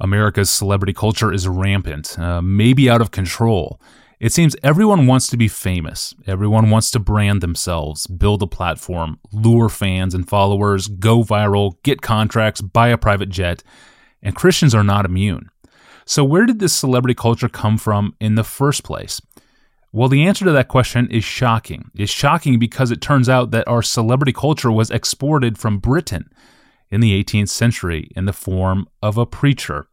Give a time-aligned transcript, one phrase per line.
[0.00, 3.80] America's celebrity culture is rampant, uh, maybe out of control.
[4.20, 6.14] It seems everyone wants to be famous.
[6.26, 12.00] Everyone wants to brand themselves, build a platform, lure fans and followers, go viral, get
[12.00, 13.62] contracts, buy a private jet.
[14.22, 15.50] And Christians are not immune.
[16.06, 19.20] So, where did this celebrity culture come from in the first place?
[19.92, 21.90] Well, the answer to that question is shocking.
[21.94, 26.28] It's shocking because it turns out that our celebrity culture was exported from Britain
[26.90, 29.86] in the 18th century in the form of a preacher.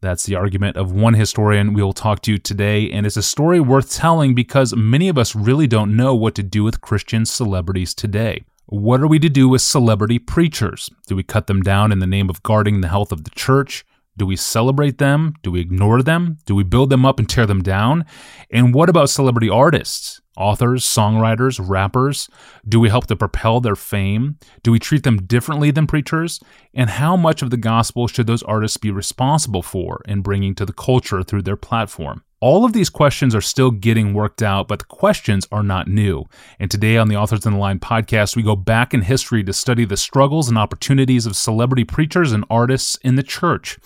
[0.00, 3.60] That's the argument of one historian we will talk to today, and it's a story
[3.60, 7.94] worth telling because many of us really don't know what to do with Christian celebrities
[7.94, 8.44] today.
[8.66, 10.90] What are we to do with celebrity preachers?
[11.06, 13.86] Do we cut them down in the name of guarding the health of the church?
[14.16, 15.34] Do we celebrate them?
[15.42, 16.38] Do we ignore them?
[16.46, 18.04] Do we build them up and tear them down?
[18.50, 20.20] And what about celebrity artists?
[20.36, 22.28] authors, songwriters, rappers?
[22.68, 24.38] Do we help to propel their fame?
[24.62, 26.40] Do we treat them differently than preachers?
[26.74, 30.66] And how much of the gospel should those artists be responsible for in bringing to
[30.66, 32.22] the culture through their platform?
[32.38, 36.26] All of these questions are still getting worked out, but the questions are not new.
[36.60, 39.54] And today on the Authors on the Line podcast, we go back in history to
[39.54, 43.78] study the struggles and opportunities of celebrity preachers and artists in the church.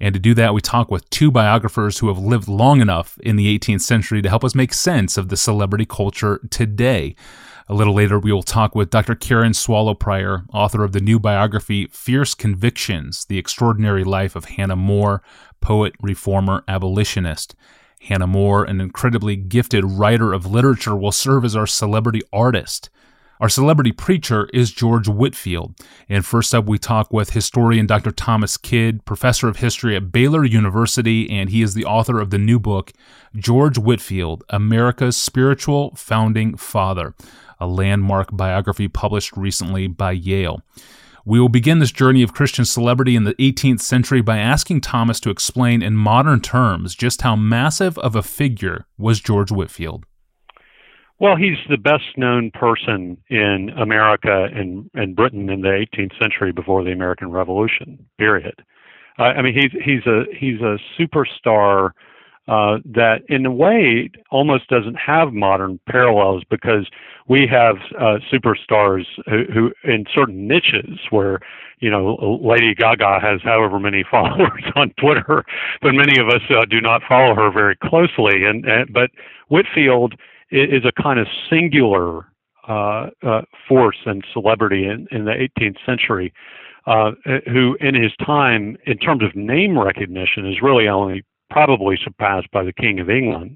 [0.00, 3.36] And to do that, we talk with two biographers who have lived long enough in
[3.36, 7.14] the 18th century to help us make sense of the celebrity culture today.
[7.68, 9.14] A little later, we will talk with Dr.
[9.14, 14.74] Karen Swallow Prior, author of the new biography Fierce Convictions The Extraordinary Life of Hannah
[14.74, 15.22] More,
[15.60, 17.54] poet, reformer, abolitionist.
[18.04, 22.90] Hannah More, an incredibly gifted writer of literature, will serve as our celebrity artist.
[23.40, 25.74] Our celebrity preacher is George Whitefield.
[26.08, 28.12] And first up, we talk with historian Dr.
[28.12, 32.38] Thomas Kidd, professor of history at Baylor University, and he is the author of the
[32.38, 32.92] new book,
[33.34, 37.14] George Whitefield America's Spiritual Founding Father,
[37.58, 40.62] a landmark biography published recently by Yale.
[41.24, 45.20] We will begin this journey of Christian celebrity in the 18th century by asking Thomas
[45.20, 50.04] to explain in modern terms just how massive of a figure was George Whitefield.
[51.20, 56.50] Well, he's the best known person in America and, and Britain in the 18th century
[56.50, 58.04] before the American Revolution.
[58.18, 58.60] Period.
[59.16, 61.90] Uh, I mean, he's he's a he's a superstar
[62.48, 66.88] uh, that, in a way, almost doesn't have modern parallels because
[67.28, 71.38] we have uh, superstars who, who, in certain niches, where
[71.78, 75.44] you know Lady Gaga has however many followers on Twitter,
[75.80, 78.44] but many of us uh, do not follow her very closely.
[78.44, 79.10] And, and but
[79.48, 80.14] Whitefield
[80.50, 82.26] is a kind of singular
[82.68, 86.32] uh, uh, force and celebrity in, in the 18th century,
[86.86, 87.12] uh,
[87.46, 92.62] who in his time, in terms of name recognition, is really only probably surpassed by
[92.68, 93.54] the King of England.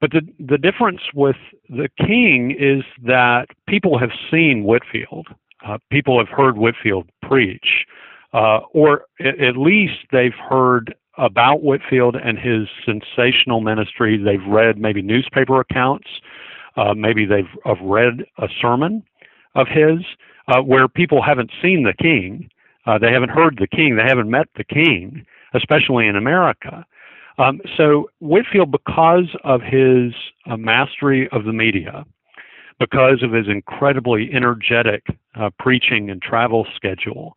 [0.00, 2.36] But the, the difference with the king
[2.72, 2.82] is
[3.14, 5.28] that people have seen Whitefield,
[5.68, 7.68] Uh, people have heard Whitefield preach,
[8.40, 8.90] uh, or
[9.20, 10.84] at least they've heard
[11.28, 14.12] about Whitefield and his sensational ministry.
[14.16, 16.08] They've read maybe newspaper accounts,
[16.80, 18.92] uh, maybe they've have read a sermon
[19.54, 19.98] of his
[20.50, 22.28] uh, where people haven't seen the king,
[22.86, 25.24] uh, they haven't heard the king, they haven't met the king,
[25.54, 26.84] especially in America.
[27.38, 30.12] Um, so Whitefield, because of his
[30.46, 32.04] uh, mastery of the media,
[32.78, 37.36] because of his incredibly energetic uh, preaching and travel schedule,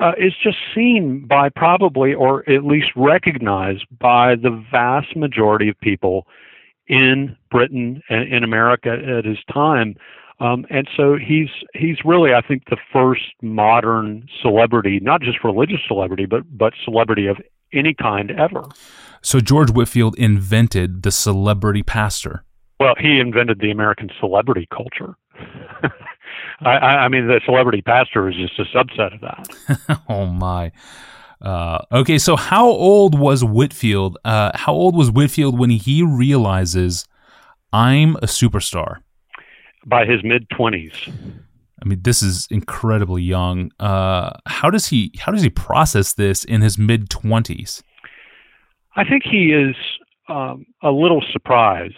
[0.00, 5.80] uh, is just seen by probably, or at least recognized by the vast majority of
[5.80, 6.26] people
[6.88, 9.96] in Britain and in America at his time.
[10.38, 15.80] Um, and so he's he's really, I think, the first modern celebrity, not just religious
[15.88, 17.38] celebrity, but but celebrity of
[17.72, 18.64] any kind ever.
[19.22, 22.44] So George Whitefield invented the celebrity pastor.
[22.78, 25.16] Well, he invented the American celebrity culture.
[26.60, 30.00] I, I mean, the celebrity pastor is just a subset of that.
[30.08, 30.72] oh my.
[31.40, 34.18] Uh, okay, so how old was Whitefield?
[34.24, 37.06] Uh, how old was Whitefield when he realizes
[37.72, 38.98] I'm a superstar?
[39.84, 40.92] By his mid twenties.
[41.82, 43.70] I mean, this is incredibly young.
[43.78, 47.82] Uh, how does he how does he process this in his mid twenties?
[48.96, 49.76] I think he is
[50.28, 51.94] um, a little surprised,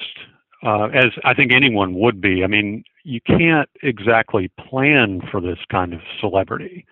[0.64, 2.42] uh, as I think anyone would be.
[2.42, 6.84] I mean, you can't exactly plan for this kind of celebrity.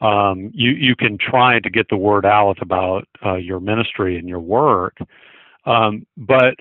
[0.00, 4.28] Um, you you can try to get the word out about uh, your ministry and
[4.28, 4.98] your work,
[5.64, 6.56] um, but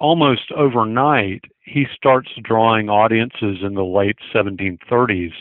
[0.00, 5.32] almost overnight he starts drawing audiences in the late 1730s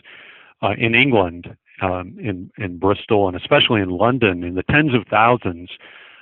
[0.61, 5.05] uh, in England, um, in in Bristol, and especially in London, in the tens of
[5.09, 5.69] thousands.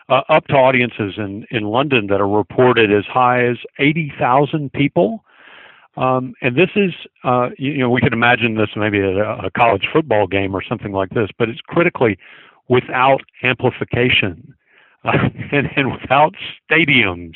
[0.07, 5.25] Uh, up to audiences in, in London that are reported as high as 80,000 people
[5.97, 6.93] um, and this is,
[7.23, 10.61] uh, you, know, we could imagine this maybe at a, a, college football game or
[10.61, 12.17] something like this, but it's critically
[12.67, 14.53] without amplification
[15.51, 16.33] and, and, without
[16.69, 17.35] stadiums.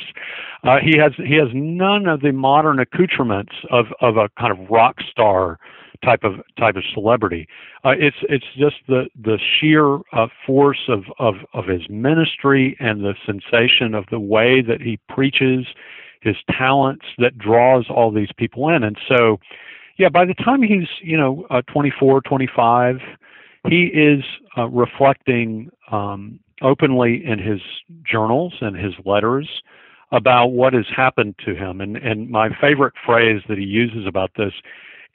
[0.63, 4.69] Uh, he has he has none of the modern accoutrements of, of a kind of
[4.69, 5.59] rock star
[6.03, 7.47] type of type of celebrity.
[7.83, 13.03] Uh, it's it's just the the sheer uh, force of, of of his ministry and
[13.03, 15.65] the sensation of the way that he preaches,
[16.21, 18.83] his talents that draws all these people in.
[18.83, 19.39] And so,
[19.97, 22.97] yeah, by the time he's you know uh, 24, 25,
[23.67, 24.23] he is
[24.57, 27.61] uh, reflecting um, openly in his
[28.09, 29.61] journals and his letters
[30.11, 31.81] about what has happened to him.
[31.81, 34.53] And and my favorite phrase that he uses about this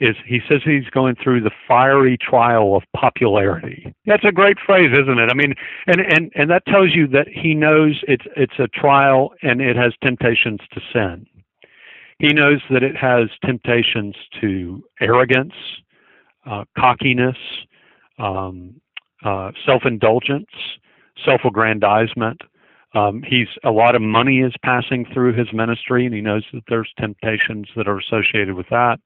[0.00, 3.94] is he says he's going through the fiery trial of popularity.
[4.06, 5.30] That's a great phrase, isn't it?
[5.30, 5.54] I mean,
[5.86, 9.76] and and and that tells you that he knows it's it's a trial and it
[9.76, 11.26] has temptations to sin.
[12.18, 15.54] He knows that it has temptations to arrogance,
[16.46, 17.36] uh, cockiness,
[18.18, 18.80] um,
[19.24, 20.46] uh, self-indulgence,
[21.24, 22.40] self-aggrandizement.
[22.94, 26.62] Um, he's a lot of money is passing through his ministry, and he knows that
[26.68, 28.98] there's temptations that are associated with that.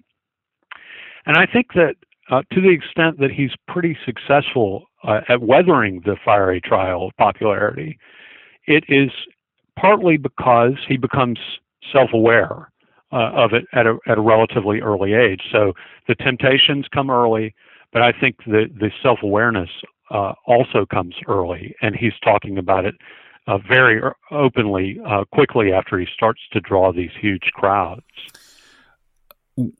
[1.26, 1.94] And I think that
[2.30, 7.16] uh, to the extent that he's pretty successful uh, at weathering the fiery trial of
[7.16, 7.98] popularity,
[8.66, 9.10] it is
[9.78, 11.38] partly because he becomes
[11.90, 12.70] self-aware
[13.12, 15.42] uh, of it at a, at a relatively early age.
[15.50, 15.72] So
[16.06, 17.54] the temptations come early,
[17.92, 19.70] but I think the, the self-awareness
[20.10, 22.94] uh, also comes early, and he's talking about it
[23.46, 24.00] uh, very
[24.30, 28.02] openly uh, quickly after he starts to draw these huge crowds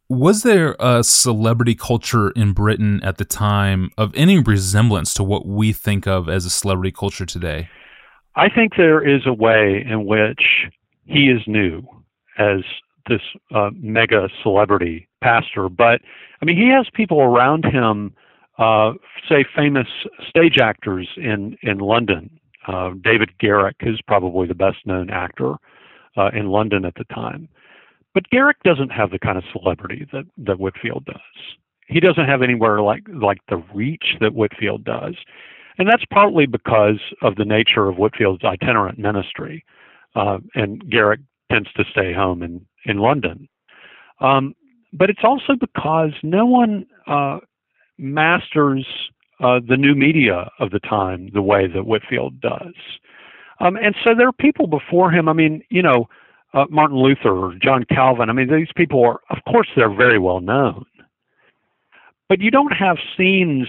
[0.08, 5.46] was there a celebrity culture in Britain at the time of any resemblance to what
[5.46, 7.68] we think of as a celebrity culture today?
[8.34, 10.42] I think there is a way in which
[11.06, 11.82] he is new
[12.38, 12.60] as
[13.08, 13.20] this
[13.54, 16.00] uh, mega celebrity pastor, but
[16.40, 18.14] I mean, he has people around him,
[18.58, 18.92] uh,
[19.28, 19.86] say, famous
[20.28, 22.30] stage actors in in London.
[22.66, 25.54] Uh, David Garrick is probably the best known actor
[26.16, 27.48] uh, in London at the time.
[28.14, 31.16] But Garrick doesn't have the kind of celebrity that, that Whitefield does.
[31.86, 35.14] He doesn't have anywhere like like the reach that Whitefield does.
[35.78, 39.64] And that's partly because of the nature of Whitefield's itinerant ministry.
[40.16, 41.20] Uh, and Garrick
[41.50, 43.48] tends to stay home in, in London.
[44.20, 44.54] Um,
[44.92, 47.38] but it's also because no one uh,
[47.98, 48.86] masters
[49.40, 52.74] uh, the new media of the time the way that Whitefield does.
[53.60, 55.28] Um, and so there are people before him.
[55.28, 56.08] I mean, you know,
[56.54, 58.30] uh, Martin Luther or John Calvin.
[58.30, 60.84] I mean, these people are, of course, they're very well known.
[62.28, 63.68] But you don't have scenes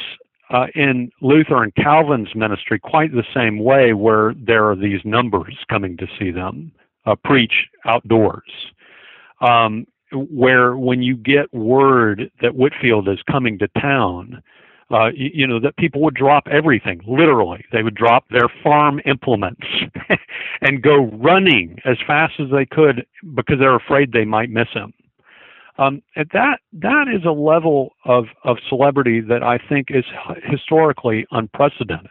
[0.49, 5.55] uh, in Luther and Calvin's ministry quite the same way where there are these numbers
[5.69, 6.71] coming to see them
[7.05, 8.51] uh, preach outdoors.
[9.41, 14.41] Um, where when you get word that Whitefield is coming to town,
[14.91, 17.63] uh, you, you, know, that people would drop everything, literally.
[17.71, 19.67] They would drop their farm implements
[20.61, 24.93] and go running as fast as they could because they're afraid they might miss him.
[25.77, 30.03] Um, and that that is a level of, of celebrity that I think is
[30.43, 32.09] historically unprecedented.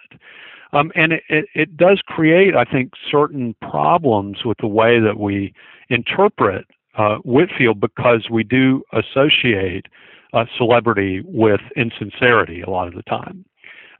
[0.72, 5.18] Um, and it, it, it does create, I think, certain problems with the way that
[5.18, 5.52] we
[5.90, 9.86] interpret uh, Whitefield because we do associate
[10.32, 13.44] uh, celebrity with insincerity a lot of the time.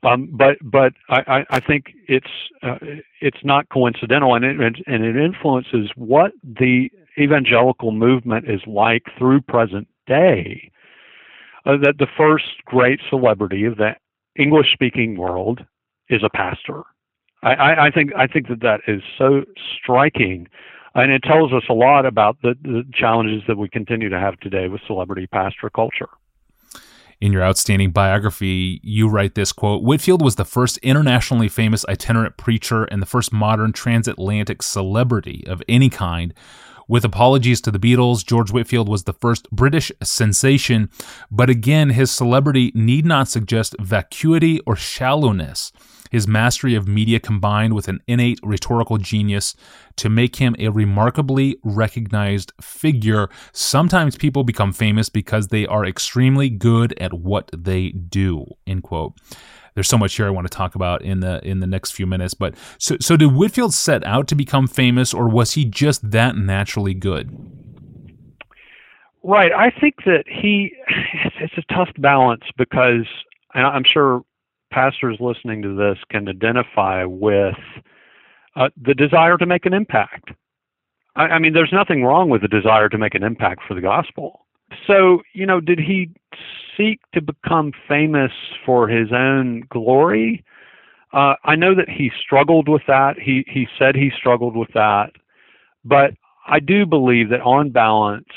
[0.05, 2.31] Um, but but I, I think it's
[2.63, 2.79] uh,
[3.21, 9.41] it's not coincidental, and it and it influences what the evangelical movement is like through
[9.41, 10.71] present day.
[11.67, 13.91] Uh, that the first great celebrity of the
[14.37, 15.65] English-speaking world
[16.09, 16.85] is a pastor.
[17.43, 19.45] I, I, I think I think that that is so
[19.77, 20.47] striking
[20.95, 24.39] and it tells us a lot about the, the challenges that we continue to have
[24.41, 26.09] today with celebrity pastor culture.
[27.21, 32.37] In your outstanding biography, you write this quote Whitefield was the first internationally famous itinerant
[32.37, 36.33] preacher and the first modern transatlantic celebrity of any kind.
[36.87, 40.91] With apologies to the Beatles, George Whitefield was the first British sensation,
[41.31, 45.73] but again, his celebrity need not suggest vacuity or shallowness
[46.11, 49.55] his mastery of media combined with an innate rhetorical genius
[49.97, 53.29] to make him a remarkably recognized figure.
[53.53, 58.45] Sometimes people become famous because they are extremely good at what they do.
[58.67, 59.15] End quote.
[59.75, 62.05] There's so much here I want to talk about in the in the next few
[62.05, 62.35] minutes.
[62.35, 66.37] But so so did Whitefield set out to become famous, or was he just that
[66.37, 67.31] naturally good?
[69.23, 69.53] Right.
[69.53, 70.73] I think that he
[71.41, 73.07] it's a tough balance because
[73.55, 74.25] I'm sure
[74.71, 77.57] pastors listening to this can identify with
[78.57, 80.31] uh, the desire to make an impact.
[81.17, 83.81] I, I mean, there's nothing wrong with the desire to make an impact for the
[83.81, 84.47] gospel.
[84.87, 86.11] So, you know, did he
[86.77, 88.33] seek to become famous
[88.65, 90.45] for his own glory?
[91.13, 93.19] Uh, I know that he struggled with that.
[93.19, 95.13] He he said he struggled with that,
[95.85, 96.13] but
[96.47, 98.29] I do believe that on balance,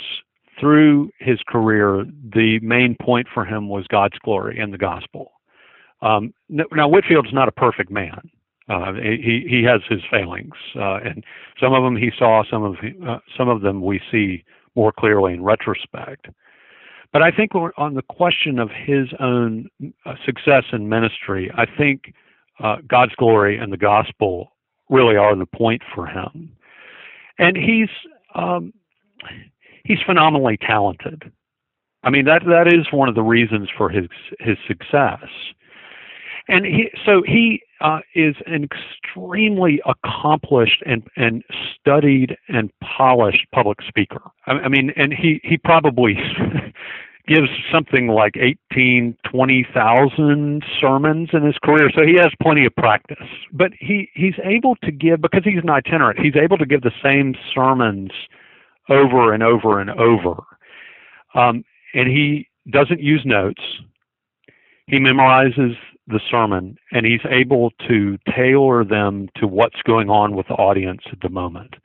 [0.60, 5.32] through his career, the main point for him was God's glory and the gospel.
[6.02, 8.30] Um, now Whitefield's not a perfect man.
[8.70, 11.24] Uh, he he has his failings, uh, and
[11.60, 14.44] some of them he saw, some of uh, some of them we see
[14.76, 16.28] more clearly in retrospect.
[17.12, 19.68] But I think on the question of his own
[20.06, 22.14] uh, success in ministry, I think
[22.62, 24.54] uh, God's glory and the gospel
[24.90, 26.56] really are the point for him.
[27.38, 27.90] And he's
[28.36, 28.74] um,
[29.84, 31.32] he's phenomenally talented.
[32.04, 34.08] I mean that that is one of the reasons for his
[34.40, 35.28] his success.
[36.48, 41.44] And he so he uh, is an extremely accomplished and and
[41.80, 44.22] studied and polished public speaker.
[44.48, 46.16] I, I mean, and he he probably
[47.28, 48.36] gives something like
[48.72, 51.90] 18, 20,000 sermons in his career.
[51.96, 53.28] So he has plenty of practice.
[53.54, 56.92] But he, he's able to give, because he's an itinerant, he's able to give the
[57.04, 58.12] same sermons
[58.90, 60.44] over and over and over.
[61.34, 63.62] Um, and he doesn't use notes.
[64.92, 70.48] He memorizes the sermon and he's able to tailor them to what's going on with
[70.50, 71.76] the audience at the moment.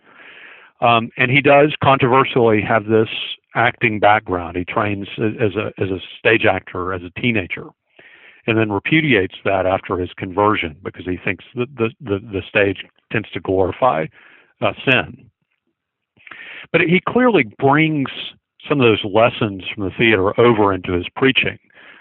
[0.80, 3.08] Um, and he does controversially have this
[3.54, 4.56] acting background.
[4.56, 7.68] He trains as a as a stage actor as a teenager,
[8.46, 12.84] and then repudiates that after his conversion because he thinks that the the, the stage
[13.10, 14.06] tends to glorify
[14.60, 15.30] uh, sin.
[16.72, 18.10] But he clearly brings
[18.68, 21.58] some of those lessons from the theater over into his preaching.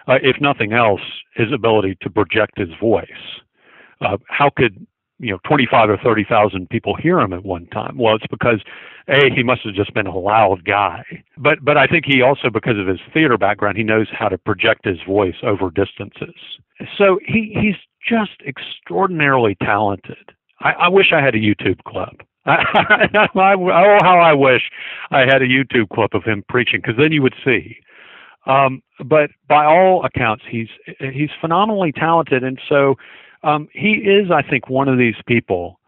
[0.08, 1.02] Uh, if nothing else,
[1.36, 3.42] his ability to project his voice.
[4.02, 4.86] Uh, how could
[5.20, 7.98] you know 25 or 30,000 people hear him at one time?
[7.98, 8.62] Well, it's because
[9.08, 11.04] a he must have just been a loud guy,
[11.38, 14.38] but but I think he also because of his theater background, he knows how to
[14.38, 16.36] project his voice over distances.
[16.98, 17.76] So he he's
[18.08, 20.32] just extraordinarily talented.
[20.60, 22.22] I, I wish I had a YouTube clip.
[22.46, 24.70] I, I, I, oh, how I wish
[25.10, 27.78] I had a YouTube clip of him preaching, because then you would see.
[28.46, 32.96] Um, but by all accounts, he's he's phenomenally talented, and so
[33.44, 35.80] um, he is, I think, one of these people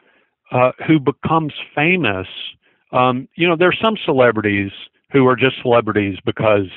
[0.51, 2.27] uh, who becomes famous.
[2.91, 4.71] Um, you know, there's some celebrities
[5.11, 6.67] who are just celebrities because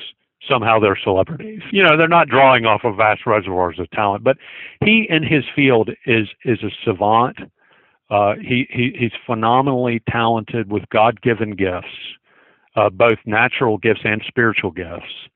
[0.47, 1.61] somehow they're celebrities.
[1.71, 4.37] You know, they're not drawing off of vast reservoirs of talent, but
[4.83, 7.37] he in his field is is a savant
[8.11, 11.87] uh, he, he, he's phenomenally talented with God given gifts,
[12.75, 15.29] uh, both natural gifts and spiritual gifts.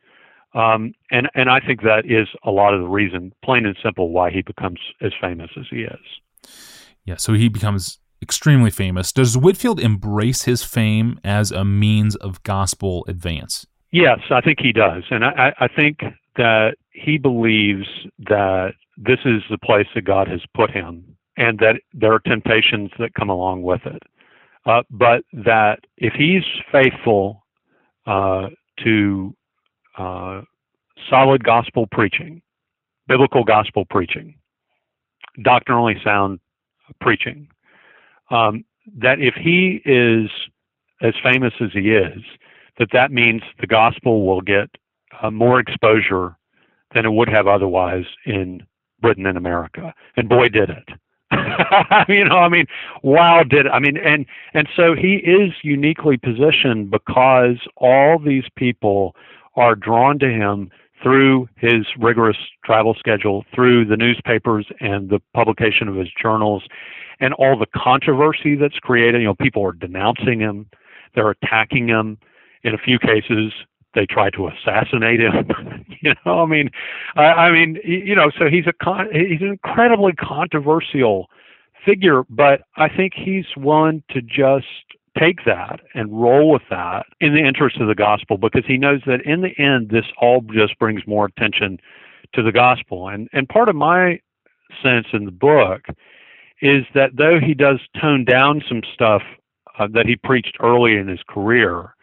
[0.55, 4.09] Um, and, and I think that is a lot of the reason, plain and simple,
[4.11, 6.49] why he becomes as famous as he is.
[7.03, 9.11] Yeah, so he becomes extremely famous.
[9.11, 13.67] Does Whitefield embrace his fame as a means of gospel advance?
[13.91, 15.03] Yes, I think he does.
[15.11, 15.99] And I, I think
[16.37, 17.87] that he believes
[18.19, 22.91] that this is the place that God has put him and that there are temptations
[22.97, 24.01] that come along with it.
[24.65, 27.43] Uh, but that if he's faithful
[28.07, 28.47] uh,
[28.83, 29.35] to
[29.97, 30.41] uh,
[31.09, 32.41] solid gospel preaching,
[33.07, 34.35] biblical gospel preaching,
[35.43, 36.39] doctrinally sound
[37.01, 37.47] preaching,
[38.31, 38.63] um,
[38.97, 40.29] that if he is
[41.01, 42.21] as famous as he is,
[42.77, 44.69] that that means the gospel will get
[45.21, 46.35] uh, more exposure
[46.93, 48.65] than it would have otherwise in
[49.01, 49.93] Britain and America.
[50.17, 50.89] And boy, did it.
[52.09, 52.65] you know, I mean,
[53.01, 53.69] wow, did it.
[53.71, 59.15] I mean, and and so he is uniquely positioned because all these people
[59.55, 60.69] are drawn to him
[61.01, 66.63] through his rigorous travel schedule, through the newspapers and the publication of his journals,
[67.19, 69.21] and all the controversy that's created.
[69.21, 70.67] You know, people are denouncing him,
[71.13, 72.17] they're attacking him.
[72.63, 73.53] In a few cases,
[73.93, 75.85] they try to assassinate him.
[76.01, 76.69] you know, I mean,
[77.15, 81.29] I, I mean, you know, so he's a con- he's an incredibly controversial
[81.85, 84.65] figure, but I think he's one to just
[85.17, 89.01] take that and roll with that in the interest of the gospel because he knows
[89.05, 91.79] that in the end this all just brings more attention
[92.33, 93.07] to the gospel.
[93.07, 94.19] And and part of my
[94.83, 95.85] sense in the book
[96.61, 99.21] is that though he does tone down some stuff
[99.77, 101.95] uh, that he preached early in his career,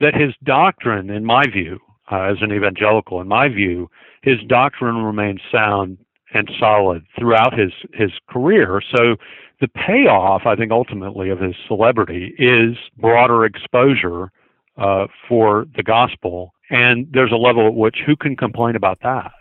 [0.00, 1.78] that his doctrine, in my view,
[2.10, 3.90] uh, as an evangelical, in my view,
[4.22, 5.98] his doctrine remains sound
[6.34, 8.80] and solid throughout his his career.
[8.94, 9.16] So
[9.60, 14.30] the payoff, I think, ultimately of his celebrity is broader exposure
[14.76, 19.32] uh, for the gospel, and there's a level at which who can complain about that?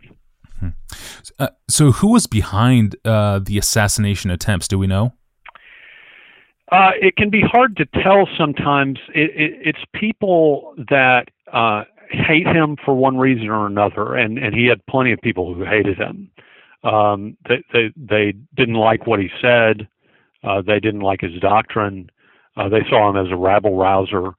[0.59, 0.69] Hmm.
[1.39, 4.67] Uh, so, who was behind uh, the assassination attempts?
[4.67, 5.13] Do we know?
[6.71, 8.99] Uh, it can be hard to tell sometimes.
[9.13, 14.53] It, it, it's people that uh, hate him for one reason or another, and, and
[14.53, 16.29] he had plenty of people who hated him.
[16.83, 19.87] Um, they, they they didn't like what he said.
[20.43, 22.09] Uh, they didn't like his doctrine.
[22.57, 24.31] Uh, they saw him as a rabble rouser.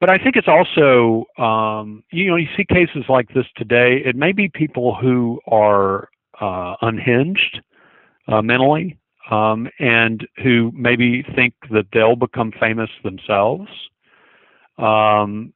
[0.00, 4.02] But I think it's also, um, you know, you see cases like this today.
[4.04, 6.08] It may be people who are
[6.40, 7.60] uh, unhinged
[8.28, 8.98] uh, mentally
[9.30, 13.68] um, and who maybe think that they'll become famous themselves.
[14.78, 15.54] Um,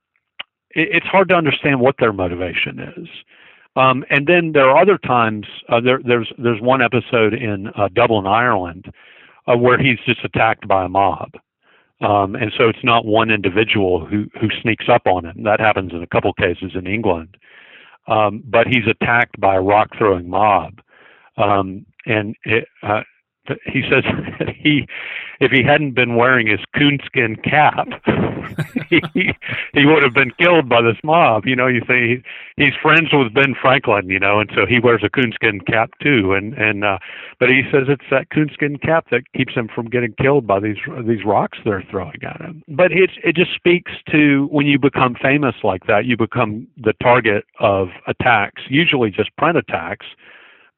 [0.70, 3.08] it, it's hard to understand what their motivation is.
[3.76, 5.46] Um, and then there are other times.
[5.68, 8.92] Uh, there, there's there's one episode in uh, Dublin, Ireland,
[9.46, 11.30] uh, where he's just attacked by a mob,
[12.00, 15.44] um, and so it's not one individual who who sneaks up on him.
[15.44, 17.36] That happens in a couple cases in England,
[18.08, 20.80] um, but he's attacked by a rock throwing mob,
[21.36, 23.02] um, and it, uh,
[23.66, 24.02] he says
[24.56, 24.88] he
[25.40, 27.88] if he hadn't been wearing his coonskin cap
[28.88, 29.00] he
[29.72, 31.46] he would have been killed by this mob.
[31.46, 32.22] You know you say
[32.56, 36.32] he's friends with ben franklin you know and so he wears a coonskin cap too.
[36.32, 36.98] And and uh
[37.38, 40.78] but he says it's that coonskin cap that keeps him from getting killed by these
[41.06, 42.62] these rocks they're throwing at him.
[42.68, 46.94] But it it just speaks to when you become famous like that you become the
[47.02, 50.06] target of attacks usually just print attacks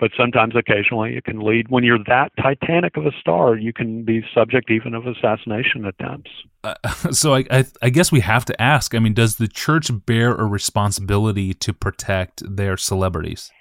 [0.03, 4.03] but sometimes occasionally it can lead when you're that titanic of a star you can
[4.03, 6.29] be subject even of assassination attempts.
[6.65, 6.75] Uh,
[7.13, 10.35] so I, I, I guess we have to ask i mean does the church bear
[10.35, 13.53] a responsibility to protect their celebrities?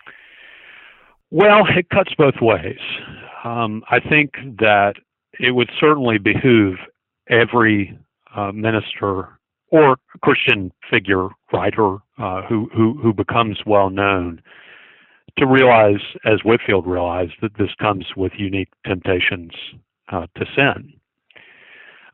[1.29, 2.79] Well it cuts both ways.
[3.45, 4.93] Um, i think that
[5.39, 6.77] it would certainly behoove
[7.29, 7.95] every
[8.35, 9.29] uh, minister
[9.67, 14.41] or christian figure writer uh, who, who who becomes well known
[15.37, 19.51] to realize, as Whitefield realized, that this comes with unique temptations
[20.11, 20.93] uh, to sin.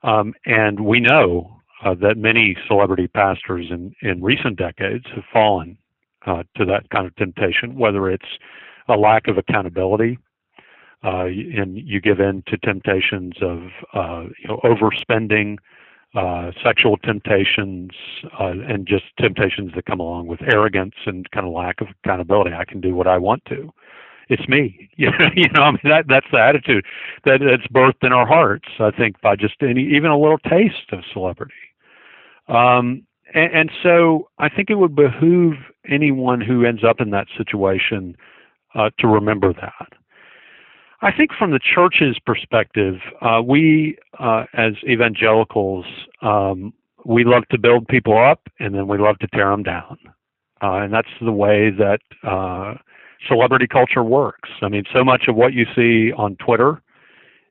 [0.03, 5.77] Um, and we know uh, that many celebrity pastors in, in recent decades have fallen
[6.25, 8.37] uh, to that kind of temptation, whether it's
[8.87, 10.17] a lack of accountability,
[11.03, 13.59] uh, and you give in to temptations of
[13.93, 15.57] uh, you know, overspending,
[16.15, 17.91] uh, sexual temptations
[18.39, 22.51] uh, and just temptations that come along with arrogance and kind of lack of accountability.
[22.53, 23.71] I can do what I want to.
[24.29, 24.89] It's me.
[24.97, 25.11] You
[25.53, 26.83] know, I mean, that that's the attitude
[27.23, 28.67] that that's birthed in our hearts.
[28.79, 31.53] I think by just any even a little taste of celebrity.
[32.47, 33.03] Um,
[33.33, 35.55] and, and so I think it would behoove
[35.87, 38.17] anyone who ends up in that situation
[38.73, 39.87] uh, to remember that.
[41.01, 45.85] I think from the church's perspective, uh, we uh, as evangelicals,
[46.21, 46.73] um,
[47.05, 49.97] we love to build people up and then we love to tear them down.
[50.61, 52.73] Uh, and that's the way that uh,
[53.27, 54.49] celebrity culture works.
[54.61, 56.81] I mean, so much of what you see on Twitter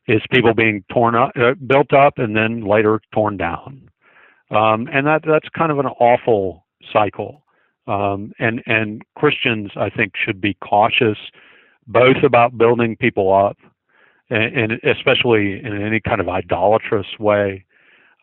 [0.09, 3.89] is people being torn up, uh, built up, and then later torn down.
[4.51, 7.43] Um, and that that's kind of an awful cycle.
[7.87, 11.19] Um, and and Christians, I think, should be cautious
[11.87, 13.57] both about building people up,
[14.31, 17.65] and, and especially in any kind of idolatrous way.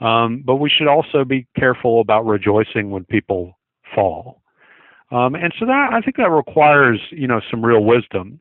[0.02, 3.58] Um, but we should also be careful about rejoicing when people
[3.96, 4.42] fall.
[5.12, 8.40] Um, and so that I think that requires you know some real wisdom.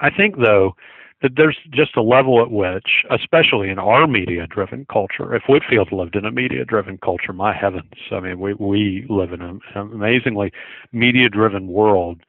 [0.00, 0.74] I think though
[1.22, 6.14] that there's just a level at which, especially in our media-driven culture, if Whitefield lived
[6.14, 10.52] in a media-driven culture, my heavens, I mean, we we live in an amazingly
[10.92, 12.20] media-driven world.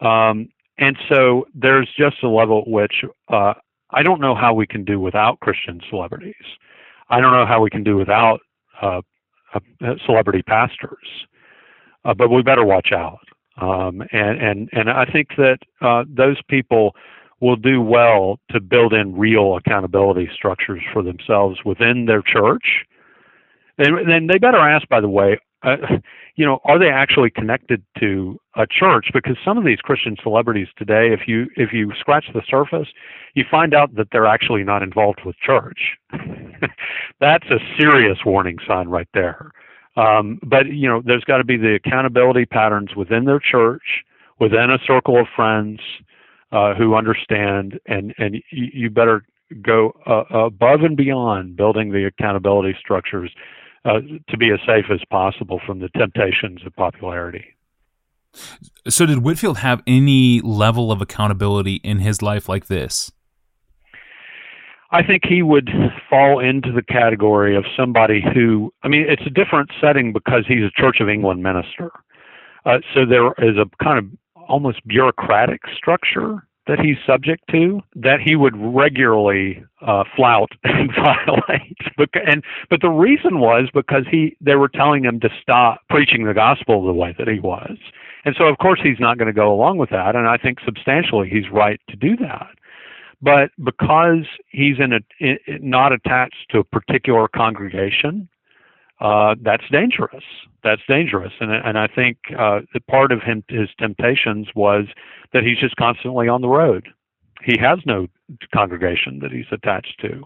[0.00, 3.54] Um, and so there's just a level at which uh,
[3.90, 6.34] I don't know how we can do without Christian celebrities.
[7.10, 8.40] I don't know how we can do without
[8.82, 9.00] uh,
[9.54, 9.60] uh,
[10.04, 11.26] celebrity pastors.
[12.04, 13.20] Uh, but we better watch out.
[13.60, 16.94] Um, and, and, and I think that uh, those people
[17.40, 22.84] will do well to build in real accountability structures for themselves within their church.
[23.78, 25.76] And then they better ask, by the way, uh,
[26.38, 29.08] you know, are they actually connected to a church?
[29.12, 32.86] Because some of these Christian celebrities today, if you if you scratch the surface,
[33.34, 35.98] you find out that they're actually not involved with church.
[37.20, 39.50] That's a serious warning sign right there.
[39.96, 44.04] Um, but you know, there's got to be the accountability patterns within their church,
[44.38, 45.80] within a circle of friends
[46.52, 49.24] uh, who understand, and and you better
[49.60, 53.32] go uh, above and beyond building the accountability structures
[53.88, 57.44] uh, to be as safe as possible from the temptations of popularity.
[58.88, 63.10] So, did Whitefield have any level of accountability in his life like this?
[64.90, 65.70] I think he would
[66.08, 70.62] fall into the category of somebody who, I mean, it's a different setting because he's
[70.62, 71.90] a Church of England minister.
[72.64, 74.06] Uh, so there is a kind of
[74.48, 81.78] almost bureaucratic structure that he's subject to that he would regularly uh, flout and violate.
[82.26, 86.34] and but the reason was because he they were telling him to stop preaching the
[86.34, 87.76] gospel the way that he was,
[88.24, 90.14] And so, of course, he's not going to go along with that.
[90.14, 92.50] And I think substantially he's right to do that.
[93.20, 98.28] But because he's in a in, not attached to a particular congregation,
[99.00, 100.24] uh, that's dangerous.
[100.64, 101.32] That's dangerous.
[101.40, 104.86] And and I think uh, part of him his temptations was
[105.32, 106.88] that he's just constantly on the road.
[107.44, 108.08] He has no
[108.52, 110.24] congregation that he's attached to.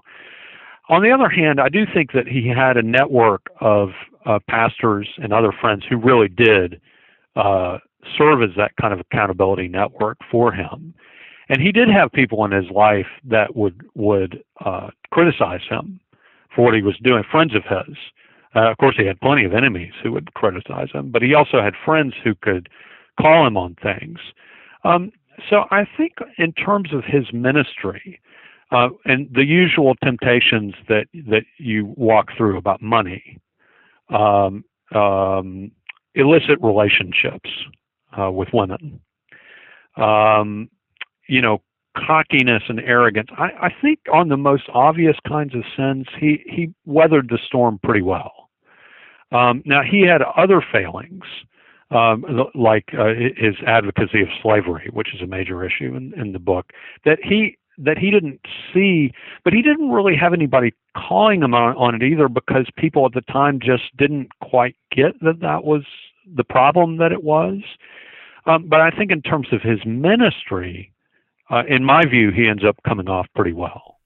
[0.89, 3.91] On the other hand, I do think that he had a network of
[4.27, 6.81] uh, pastors and other friends who really did
[7.37, 7.79] uh,
[8.17, 10.95] serve as that kind of accountability network for him.
[11.49, 16.01] And he did have people in his life that would would uh, criticize him
[16.55, 17.97] for what he was doing, friends of his.
[18.55, 21.63] Uh, of course, he had plenty of enemies who would criticize him, but he also
[21.63, 22.69] had friends who could
[23.21, 24.19] call him on things.
[24.85, 25.13] Um,
[25.49, 28.21] so I think, in terms of his ministry,
[28.71, 33.39] uh, and the usual temptations that that you walk through about money,
[34.11, 35.71] um, um,
[36.15, 37.51] illicit relationships
[38.19, 39.01] uh, with women,
[39.97, 40.69] um,
[41.29, 41.63] you know,
[41.97, 43.29] cockiness and arrogance.
[43.37, 47.79] I, I think on the most obvious kinds of sins, he he weathered the storm
[47.83, 48.49] pretty well.
[49.31, 51.25] Um, now he had other failings.
[51.91, 52.25] Um,
[52.55, 56.73] like uh, his advocacy of slavery, which is a major issue in, in the book,
[57.05, 58.41] that he that he didn't
[58.73, 59.13] see,
[59.45, 63.13] but he didn't really have anybody calling him on, on it either because people at
[63.13, 65.83] the time just didn't quite get that that was
[66.35, 67.59] the problem that it was.
[68.47, 70.93] Um, but I think in terms of his ministry,
[71.53, 73.99] uh, in my view, he ends up coming off pretty well.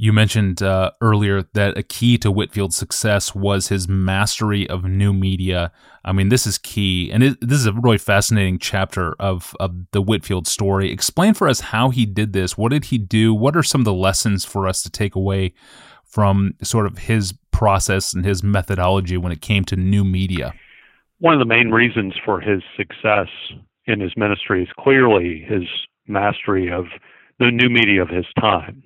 [0.00, 5.12] You mentioned uh, earlier that a key to Whitefield's success was his mastery of new
[5.12, 5.72] media.
[6.04, 9.90] I mean, this is key, and it, this is a really fascinating chapter of, of
[9.90, 10.92] the Whitefield story.
[10.92, 12.56] Explain for us how he did this.
[12.56, 13.34] What did he do?
[13.34, 15.54] What are some of the lessons for us to take away
[16.04, 20.54] from sort of his process and his methodology when it came to new media?
[21.18, 23.28] One of the main reasons for his success
[23.86, 25.64] in his ministry is clearly his
[26.08, 26.86] mastery of
[27.38, 28.82] the new media of his time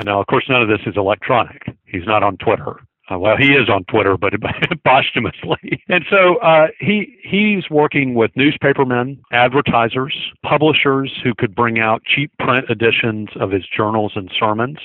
[0.00, 1.76] and now, of course, none of this is electronic.
[1.84, 2.76] He's not on Twitter.
[3.12, 4.32] Uh, well, he is on Twitter, but
[4.86, 5.82] posthumously.
[5.88, 12.32] And so uh, he he's working with newspapermen, advertisers, publishers who could bring out cheap
[12.38, 14.78] print editions of his journals and sermons,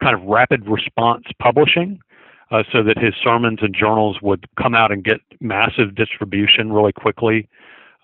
[0.00, 1.98] kind of rapid response publishing,
[2.52, 6.92] uh, so that his sermons and journals would come out and get massive distribution really
[6.92, 7.48] quickly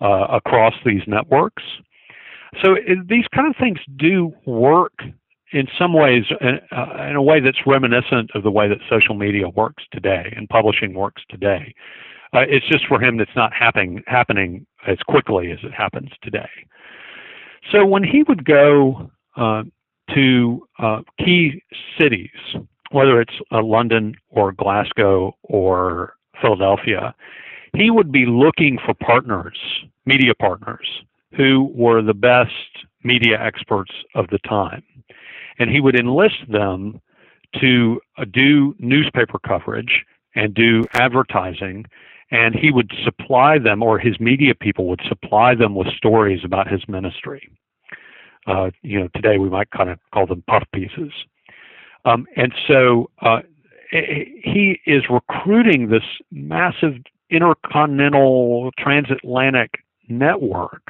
[0.01, 1.63] uh, across these networks.
[2.61, 4.93] So it, these kind of things do work
[5.51, 9.15] in some ways, in, uh, in, a way that's reminiscent of the way that social
[9.15, 11.73] media works today and publishing works today.
[12.33, 16.49] Uh, it's just for him that's not happening happening as quickly as it happens today.
[17.71, 19.63] So when he would go uh,
[20.13, 21.61] to uh, key
[21.99, 22.29] cities,
[22.91, 27.13] whether it's uh, London or Glasgow or Philadelphia,
[27.75, 29.57] he would be looking for partners,
[30.05, 30.87] media partners,
[31.35, 32.51] who were the best
[33.03, 34.83] media experts of the time.
[35.59, 37.01] And he would enlist them
[37.61, 41.85] to uh, do newspaper coverage and do advertising
[42.31, 46.67] and he would supply them or his media people would supply them with stories about
[46.67, 47.47] his ministry.
[48.47, 51.11] Uh, you know today we might kind of call them puff pieces.
[52.05, 53.39] Um, and so uh,
[53.91, 56.95] he is recruiting this massive
[57.29, 60.81] intercontinental transatlantic network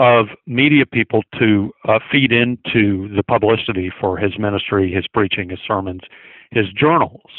[0.00, 5.58] of media people to uh, feed into the publicity for his ministry, his preaching, his
[5.68, 6.00] sermons,
[6.50, 7.30] his journals.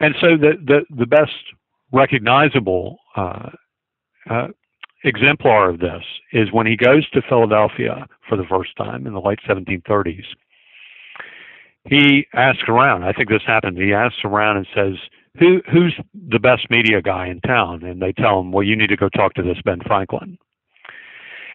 [0.00, 1.32] And so the, the, the best
[1.92, 3.50] recognizable uh,
[4.28, 4.48] uh,
[5.04, 9.20] exemplar of this is when he goes to Philadelphia for the first time in the
[9.20, 10.24] late 1730s.
[11.84, 13.04] He asks around.
[13.04, 13.76] I think this happened.
[13.76, 14.94] He asks around and says,
[15.38, 18.88] "Who who's the best media guy in town?" And they tell him, "Well, you need
[18.88, 20.36] to go talk to this Ben Franklin."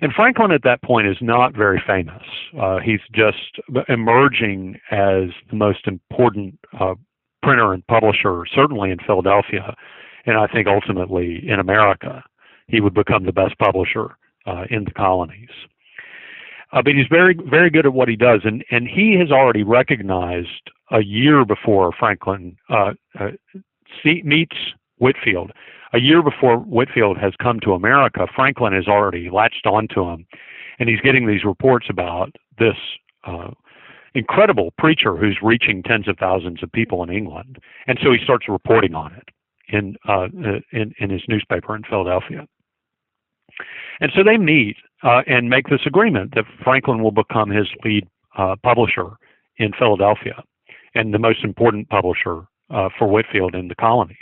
[0.01, 2.23] And Franklin at that point is not very famous.
[2.59, 6.95] Uh, he's just emerging as the most important uh,
[7.43, 9.75] printer and publisher, certainly in Philadelphia,
[10.25, 12.23] and I think ultimately in America.
[12.67, 15.49] He would become the best publisher uh, in the colonies.
[16.71, 19.63] Uh, but he's very, very good at what he does, and, and he has already
[19.63, 23.31] recognized a year before Franklin uh, uh,
[24.03, 24.55] meets
[24.97, 25.51] Whitefield
[25.93, 30.25] a year before Whitefield has come to America, Franklin has already latched onto him,
[30.79, 32.77] and he's getting these reports about this
[33.25, 33.51] uh,
[34.15, 38.47] incredible preacher who's reaching tens of thousands of people in England, and so he starts
[38.47, 39.29] reporting on it
[39.69, 40.27] in uh,
[40.71, 42.47] in, in his newspaper in Philadelphia.
[43.99, 48.07] And so they meet uh, and make this agreement that Franklin will become his lead
[48.37, 49.11] uh, publisher
[49.57, 50.43] in Philadelphia
[50.95, 54.17] and the most important publisher uh, for Whitefield in the colonies.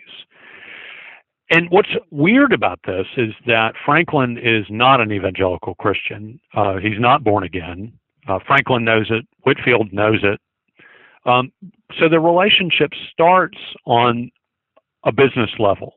[1.52, 6.40] And what's weird about this is that Franklin is not an evangelical Christian.
[6.54, 7.92] Uh, he's not born again.
[8.28, 9.26] Uh, Franklin knows it.
[9.42, 10.40] Whitefield knows it.
[11.26, 11.52] Um,
[12.00, 14.32] so the relationship starts on
[15.04, 15.96] a business level.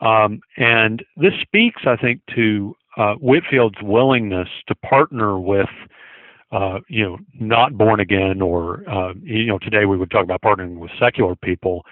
[0.00, 5.68] Um, and this speaks, I think, to uh, Whitefield's willingness to partner with,
[6.52, 10.42] uh, you know, not born again, or uh, you know, today we would talk about
[10.42, 11.84] partnering with secular people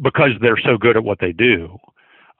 [0.00, 1.78] because they're so good at what they do.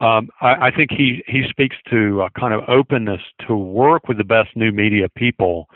[0.02, 4.18] Um, I, I, think he he speaks to a kind of openness to work with
[4.18, 5.68] the best new media people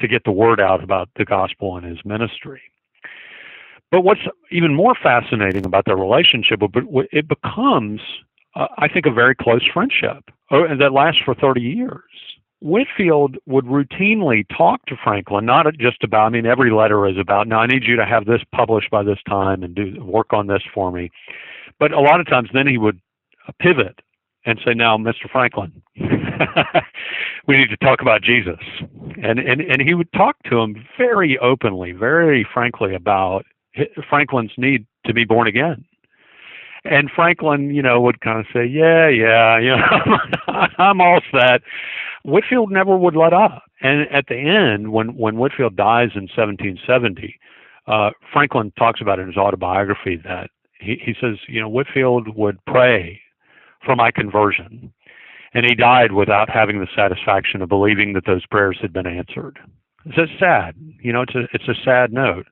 [0.00, 2.60] to get the word out about the gospel and his ministry.
[3.90, 8.00] But what's even more fascinating about their relationship, it becomes,
[8.54, 12.02] uh, I think, a very close friendship oh, that lasts for 30 years.
[12.60, 17.48] Whitefield would routinely talk to Franklin, not just about, I mean, every letter is about,
[17.48, 20.46] now I need you to have this published by this time and do work on
[20.46, 21.10] this for me.
[21.80, 23.00] But a lot of times then he would
[23.58, 24.00] pivot
[24.46, 25.30] and say, now, Mr.
[25.30, 25.82] Franklin,
[27.46, 28.58] we need to talk about Jesus.
[29.22, 33.44] And, and, and he would talk to him very openly, very frankly about
[34.08, 35.84] Franklin's need to be born again.
[36.84, 41.60] And Franklin, you know, would kind of say, "Yeah, yeah, you know, I'm all set."
[42.22, 43.64] Whitefield never would let up.
[43.82, 47.38] And at the end, when when Whitefield dies in 1770,
[47.86, 50.48] uh, Franklin talks about in his autobiography that
[50.80, 53.20] he, he says, you know, Whitefield would pray
[53.84, 54.92] for my conversion,
[55.54, 59.58] and he died without having the satisfaction of believing that those prayers had been answered.
[60.06, 61.22] It's a sad, you know.
[61.22, 62.46] It's a it's a sad note.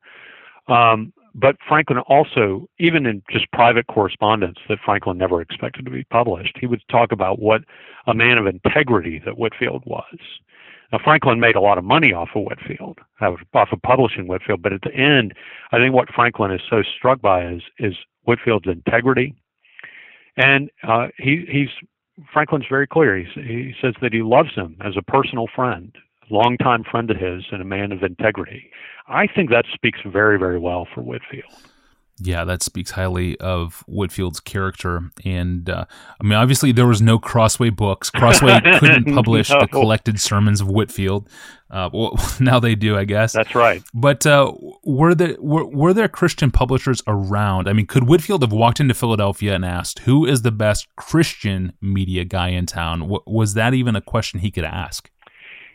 [0.68, 6.04] Um, but Franklin also, even in just private correspondence that Franklin never expected to be
[6.04, 7.62] published, he would talk about what
[8.06, 10.18] a man of integrity that Whitefield was.
[10.92, 14.72] Now, Franklin made a lot of money off of Whitefield, off of publishing Whitefield, but
[14.72, 15.34] at the end,
[15.70, 19.34] I think what Franklin is so struck by is, is Whitefield's integrity.
[20.38, 21.68] And uh, he, he's
[22.32, 23.16] Franklin's very clear.
[23.18, 25.94] He's, he says that he loves him as a personal friend,
[26.30, 28.70] longtime friend of his, and a man of integrity.
[29.08, 31.52] I think that speaks very, very well for Whitefield.
[32.20, 35.10] Yeah, that speaks highly of Whitefield's character.
[35.24, 35.84] And uh,
[36.20, 38.10] I mean, obviously, there was no Crossway books.
[38.10, 39.60] Crossway couldn't publish no.
[39.60, 41.28] the collected sermons of Whitefield.
[41.70, 43.32] Uh, well, now they do, I guess.
[43.32, 43.82] That's right.
[43.94, 44.52] But uh,
[44.84, 47.68] were there were, were there Christian publishers around?
[47.68, 51.72] I mean, could Whitefield have walked into Philadelphia and asked, "Who is the best Christian
[51.80, 55.10] media guy in town?" W- was that even a question he could ask?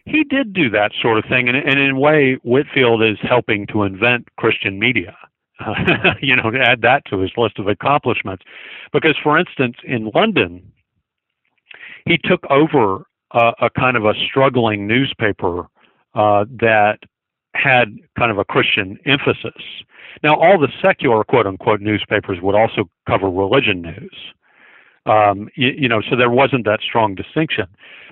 [0.06, 3.68] he did do that sort of thing, and, and in a way, Whitefield is helping
[3.68, 5.16] to invent Christian media.
[5.60, 5.74] Uh,
[6.22, 8.44] you know, to add that to his list of accomplishments,
[8.92, 10.72] because, for instance, in London,
[12.06, 15.68] he took over uh, a kind of a struggling newspaper
[16.16, 17.00] uh, that
[17.56, 19.62] had kind of a Christian emphasis.
[20.24, 24.16] Now, all the secular quote unquote newspapers would also cover religion news.
[25.06, 27.68] Um, you, you, know, so there wasn't that strong distinction.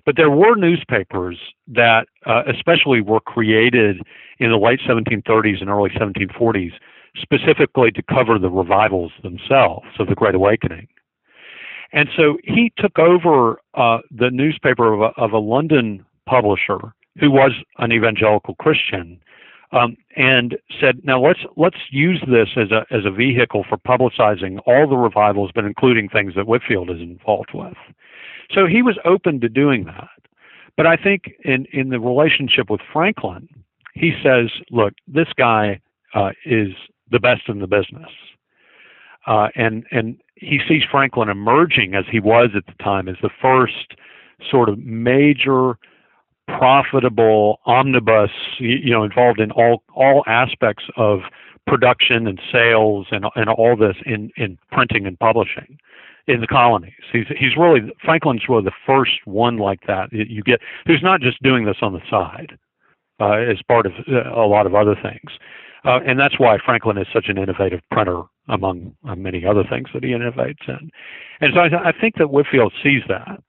[0.06, 4.02] But there were newspapers that, uh, especially, were created
[4.40, 6.74] in the late 1730s and early 1740s,
[7.18, 10.88] specifically to cover the revivals themselves of the Great Awakening.
[11.94, 17.30] And so he took over uh, the newspaper of a, of a London publisher who
[17.30, 19.20] was an evangelical Christian
[19.74, 24.60] um, and said, "Now let's let's use this as a as a vehicle for publicizing
[24.66, 27.78] all the revivals, but including things that Whitefield is involved with."
[28.54, 30.10] So he was open to doing that.
[30.78, 33.48] But I think in in the relationship with Franklin,
[33.94, 35.80] he says, "Look, this guy
[36.14, 36.72] uh, is
[37.12, 38.10] the best in the business,"
[39.28, 43.30] uh, and and he sees Franklin emerging as he was at the time as the
[43.42, 43.96] first
[44.50, 45.78] sort of major
[46.48, 51.22] profitable omnibus, you know, involved in all all aspects of
[51.68, 55.78] production and sales and and all this in in printing and publishing
[56.28, 56.94] in the colonies.
[57.12, 60.12] He's he's really Franklin's really the first one like that.
[60.12, 62.58] You get who's not just doing this on the side
[63.20, 65.32] uh, as part of uh, a lot of other things,
[65.86, 69.90] uh, and that's why Franklin is such an innovative printer among uh, many other things
[69.94, 70.92] that he innovates in.
[71.40, 73.42] And so I, I think that Whitefield sees that,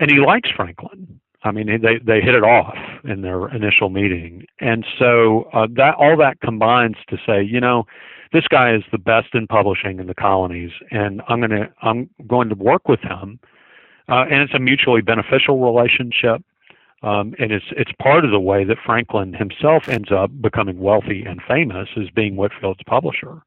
[0.00, 1.20] and he likes Franklin.
[1.44, 5.94] I mean, they they hit it off in their initial meeting, and so uh, that
[5.98, 7.84] all that combines to say, you know,
[8.32, 12.48] this guy is the best in publishing in the colonies, and I'm gonna I'm going
[12.48, 13.38] to work with him,
[14.08, 16.42] uh, and it's a mutually beneficial relationship,
[17.04, 21.22] um, and it's it's part of the way that Franklin himself ends up becoming wealthy
[21.24, 23.42] and famous as being Whitefield's publisher.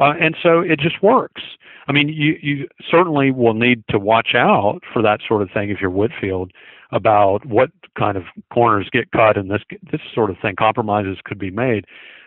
[0.00, 1.42] Uh, and so it just works.
[1.86, 5.70] I mean, you, you certainly will need to watch out for that sort of thing
[5.70, 6.52] if you're Whitefield
[6.92, 10.54] about what kind of corners get cut and this this sort of thing.
[10.56, 11.84] Compromises could be made,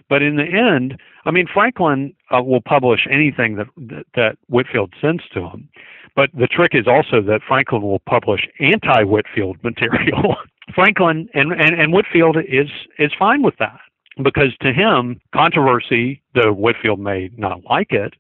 [0.10, 4.94] But in the end, I mean, Franklin uh, will publish anything that, that that Whitefield
[5.00, 5.70] sends to him.
[6.16, 10.36] But the trick is also that Franklin will publish anti-Whitefield material.
[10.74, 13.80] Franklin and, and, and Whitefield is is fine with that
[14.24, 18.16] because to him, controversy, though Whitefield may not like it,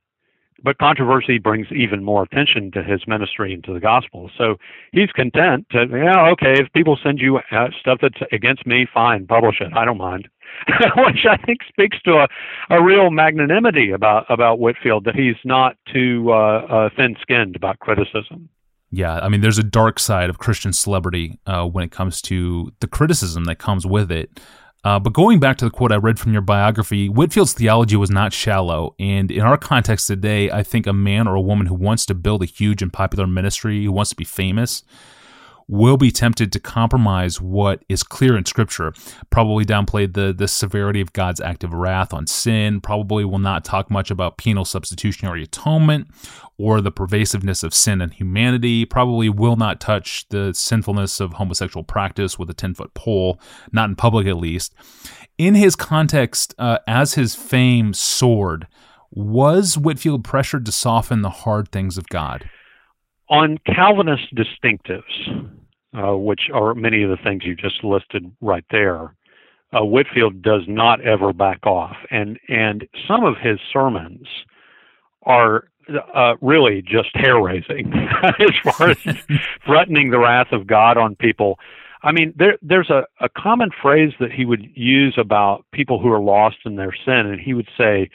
[0.63, 4.29] but controversy brings even more attention to his ministry and to the gospel.
[4.37, 4.55] So
[4.91, 9.27] he's content to, yeah, okay, if people send you uh, stuff that's against me, fine,
[9.27, 9.71] publish it.
[9.75, 10.27] I don't mind.
[10.97, 12.27] Which I think speaks to a,
[12.69, 18.49] a real magnanimity about about Whitefield, that he's not too uh, uh, thin-skinned about criticism.
[18.89, 22.71] Yeah, I mean, there's a dark side of Christian celebrity uh, when it comes to
[22.79, 24.39] the criticism that comes with it.
[24.83, 28.09] Uh, but going back to the quote I read from your biography, Whitefield's theology was
[28.09, 28.95] not shallow.
[28.99, 32.13] And in our context today, I think a man or a woman who wants to
[32.13, 34.83] build a huge and popular ministry, who wants to be famous,
[35.67, 38.93] will be tempted to compromise what is clear in Scripture.
[39.29, 43.91] Probably downplay the, the severity of God's active wrath on sin, probably will not talk
[43.91, 46.07] much about penal substitutionary atonement
[46.57, 51.83] or the pervasiveness of sin and humanity, probably will not touch the sinfulness of homosexual
[51.83, 53.39] practice with a 10 foot pole,
[53.71, 54.73] not in public at least.
[55.37, 58.67] In his context, uh, as his fame soared,
[59.11, 62.49] was Whitefield pressured to soften the hard things of God?
[63.29, 65.51] On Calvinist distinctives,
[65.93, 69.15] uh, which are many of the things you just listed right there,
[69.73, 74.25] uh, Whitefield does not ever back off, and and some of his sermons
[75.23, 75.65] are
[76.13, 77.91] uh, really just hair raising
[78.23, 78.97] as far as
[79.65, 81.59] threatening the wrath of God on people.
[82.03, 86.11] I mean, there, there's a, a common phrase that he would use about people who
[86.11, 88.09] are lost in their sin, and he would say,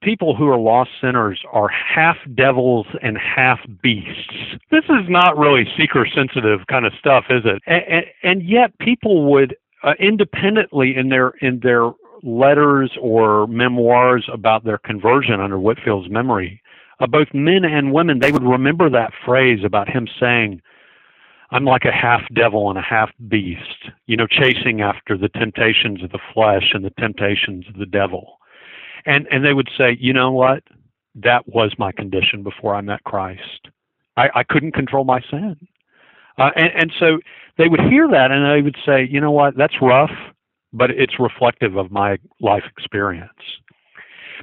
[0.00, 4.32] people who are lost sinners are half devils and half beasts.
[4.70, 7.62] This is not really seeker sensitive kind of stuff, is it?
[7.66, 11.90] And, and, and yet people would uh, independently in their in their
[12.22, 16.62] letters or memoirs about their conversion under Whitefield's memory,
[17.00, 20.62] uh, both men and women, they would remember that phrase about him saying,
[21.50, 26.02] I'm like a half devil and a half beast, you know, chasing after the temptations
[26.02, 28.38] of the flesh and the temptations of the devil
[29.06, 30.62] and and they would say, you know what,
[31.14, 33.68] that was my condition before I met Christ.
[34.16, 35.56] I, I couldn't control my sin,
[36.38, 37.18] uh, and, and so
[37.58, 40.10] they would hear that and they would say, you know what, that's rough,
[40.72, 43.30] but it's reflective of my life experience.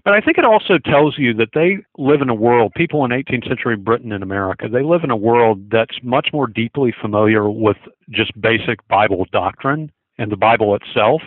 [0.05, 3.11] But I think it also tells you that they live in a world, people in
[3.11, 7.49] 18th century Britain and America, they live in a world that's much more deeply familiar
[7.49, 7.77] with
[8.09, 11.21] just basic Bible doctrine and the Bible itself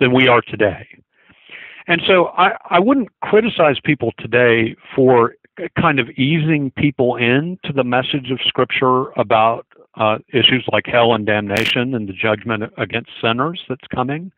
[0.00, 0.88] than we are today.
[1.86, 5.34] And so I, I wouldn't criticize people today for
[5.78, 9.66] kind of easing people into the message of Scripture about
[9.96, 14.32] uh, issues like hell and damnation and the judgment against sinners that's coming.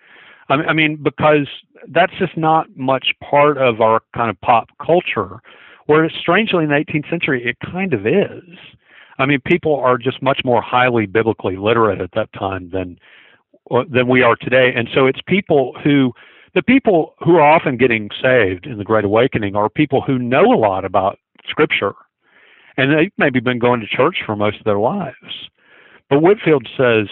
[0.49, 1.47] I mean, because
[1.89, 5.41] that's just not much part of our kind of pop culture.
[5.87, 8.59] Whereas, strangely, in the 18th century, it kind of is.
[9.19, 12.99] I mean, people are just much more highly biblically literate at that time than
[13.89, 16.13] than we are today, and so it's people who
[16.55, 20.53] the people who are often getting saved in the Great Awakening are people who know
[20.53, 21.95] a lot about Scripture,
[22.77, 25.49] and they've maybe been going to church for most of their lives.
[26.11, 27.09] But Whitefield says,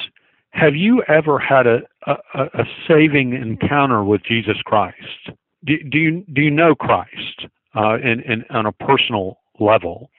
[0.51, 5.31] "Have you ever had a, a, a saving encounter with Jesus Christ?
[5.65, 10.11] Do, do you do you know Christ uh, in, in on a personal level?"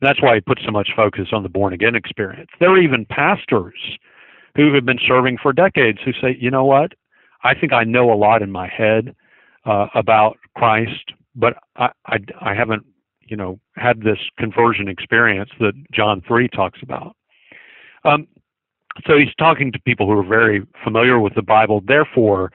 [0.00, 2.50] And that's why he puts so much focus on the born again experience.
[2.58, 3.78] There are even pastors
[4.56, 6.92] who have been serving for decades who say, "You know what?
[7.42, 9.14] I think I know a lot in my head
[9.64, 12.84] uh, about Christ, but I, I, I haven't,
[13.22, 17.16] you know, had this conversion experience that John 3 talks about.
[18.04, 18.26] Um,
[19.06, 21.82] so he's talking to people who are very familiar with the Bible.
[21.86, 22.50] Therefore,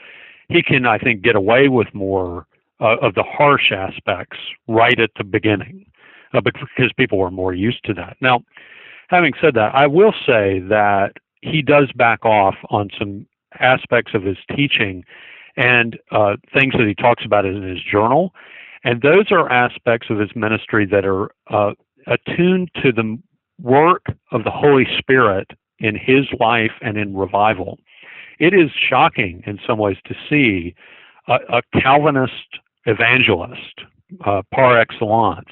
[0.50, 2.46] he can, I think, get away with more
[2.80, 5.86] uh, of the harsh aspects right at the beginning
[6.34, 8.18] uh, because people are more used to that.
[8.22, 8.44] Now,
[9.08, 13.26] having said that, I will say that he does back off on some
[13.60, 15.04] aspects of his teaching
[15.58, 18.34] and uh, things that he talks about in his journal.
[18.84, 21.74] And those are aspects of his ministry that are uh,
[22.08, 23.18] attuned to the
[23.62, 27.80] work of the Holy Spirit in his life and in revival.
[28.40, 30.76] It is shocking in some ways to see
[31.28, 33.82] a, a Calvinist evangelist
[34.26, 35.50] uh, par excellence,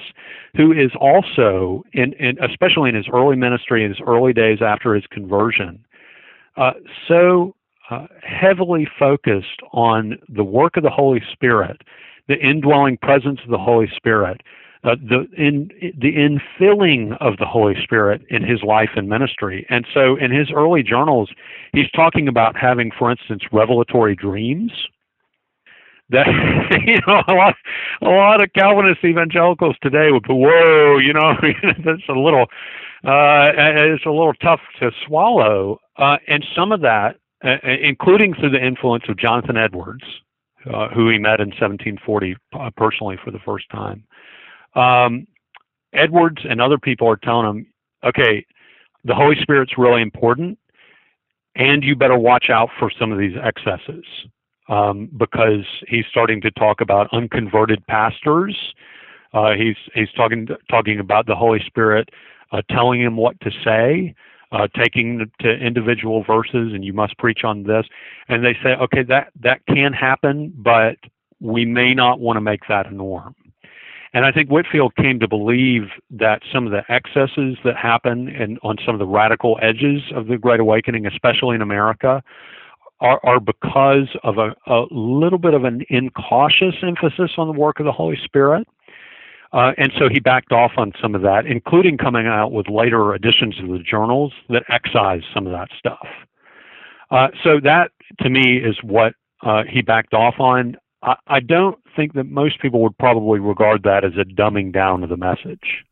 [0.56, 4.94] who is also, in, in, especially in his early ministry, in his early days after
[4.94, 5.84] his conversion,
[6.56, 6.72] uh,
[7.08, 7.54] so
[7.90, 11.82] uh, heavily focused on the work of the Holy Spirit,
[12.28, 14.40] the indwelling presence of the Holy Spirit,
[14.84, 19.66] uh, the in the infilling of the Holy Spirit in his life and ministry.
[19.70, 21.30] And so, in his early journals,
[21.72, 24.72] he's talking about having, for instance, revelatory dreams.
[26.10, 26.26] that
[26.86, 27.54] you know a lot
[28.02, 31.32] a lot of Calvinist evangelicals today would go, whoa, you know,
[31.84, 32.46] that's a little
[33.04, 38.50] uh, it's a little tough to swallow, uh, and some of that, uh, including through
[38.50, 40.04] the influence of Jonathan Edwards,
[40.72, 44.04] uh, who he met in 1740 uh, personally for the first time.
[44.74, 45.26] Um,
[45.92, 47.66] Edwards and other people are telling him,
[48.02, 48.44] okay,
[49.04, 50.58] the Holy Spirit's really important,
[51.54, 54.04] and you better watch out for some of these excesses
[54.68, 58.56] um, because he's starting to talk about unconverted pastors.
[59.32, 62.08] Uh, he's he's talking talking about the Holy Spirit
[62.52, 64.14] uh, telling him what to say,
[64.52, 67.86] uh, taking to individual verses, and you must preach on this.
[68.28, 70.96] And they say, okay, that that can happen, but
[71.40, 73.34] we may not want to make that a norm.
[74.14, 78.60] And I think Whitefield came to believe that some of the excesses that happen and
[78.62, 82.22] on some of the radical edges of the Great Awakening, especially in America,
[83.00, 87.80] are, are because of a, a, little bit of an incautious emphasis on the work
[87.80, 88.68] of the Holy Spirit.
[89.54, 93.14] Uh, and so he backed off on some of that, including coming out with later
[93.14, 96.06] editions of the journals that excise some of that stuff.
[97.12, 100.76] Uh, so that, to me, is what uh, he backed off on.
[101.02, 105.04] I, I don't think that most people would probably regard that as a dumbing down
[105.04, 105.84] of the message.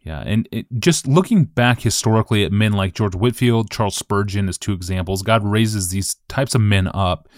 [0.00, 4.56] Yeah, and it, just looking back historically at men like George Whitefield, Charles Spurgeon as
[4.56, 7.28] two examples, God raises these types of men up.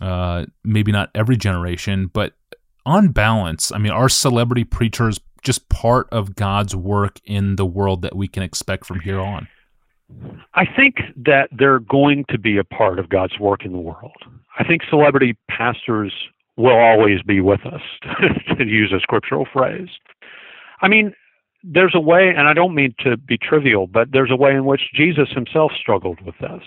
[0.00, 2.34] Uh, maybe not every generation, but
[2.86, 8.02] on balance, I mean, are celebrity preachers just part of God's work in the world
[8.02, 9.46] that we can expect from here on?
[10.54, 14.16] I think that they're going to be a part of God's work in the world.
[14.58, 16.12] I think celebrity pastors
[16.56, 17.80] will always be with us,
[18.58, 19.88] to use a scriptural phrase.
[20.82, 21.14] I mean,
[21.64, 24.64] there's a way, and I don't mean to be trivial, but there's a way in
[24.64, 26.62] which Jesus himself struggled with this.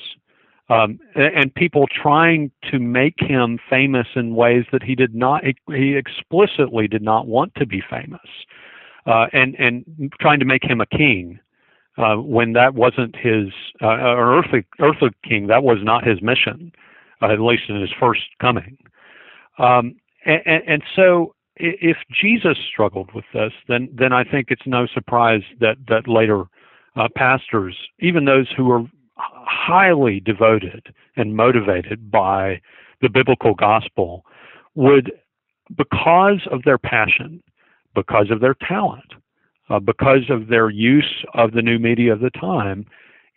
[0.69, 5.95] Um, and people trying to make him famous in ways that he did not, he
[5.95, 8.19] explicitly did not want to be famous,
[9.05, 11.39] uh, and and trying to make him a king
[11.97, 13.47] uh, when that wasn't his,
[13.81, 15.47] uh, an earthly earthly king.
[15.47, 16.71] That was not his mission,
[17.21, 18.77] uh, at least in his first coming.
[19.57, 19.95] Um,
[20.25, 25.41] and, and, so if Jesus struggled with this, then then I think it's no surprise
[25.59, 26.43] that that later
[26.95, 28.85] uh, pastors, even those who are
[29.17, 32.61] highly devoted and motivated by
[33.01, 34.25] the biblical gospel,
[34.75, 35.11] would,
[35.75, 37.41] because of their passion,
[37.95, 39.13] because of their talent,
[39.69, 42.85] uh, because of their use of the new media of the time,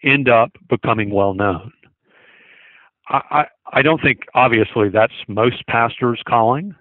[0.02, 1.72] end up becoming well known.
[3.08, 6.74] I, I, I don't think, obviously, that's most pastors' calling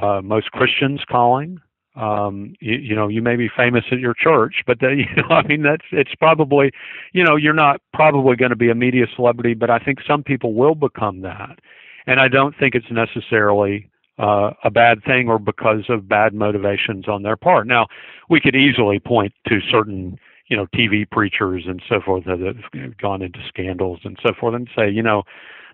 [0.00, 1.58] uh, most Christians calling.
[1.96, 5.34] Um, you, you, know, you may be famous at your church, but the, you know,
[5.34, 6.70] I mean, that's it's probably,
[7.12, 10.22] you know, you're not probably going to be a media celebrity, but I think some
[10.22, 11.58] people will become that,
[12.06, 17.08] and I don't think it's necessarily uh, a bad thing or because of bad motivations
[17.08, 17.66] on their part.
[17.66, 17.86] Now,
[18.30, 20.18] we could easily point to certain,
[20.48, 24.54] you know, TV preachers and so forth that have gone into scandals and so forth,
[24.54, 25.22] and say, you know,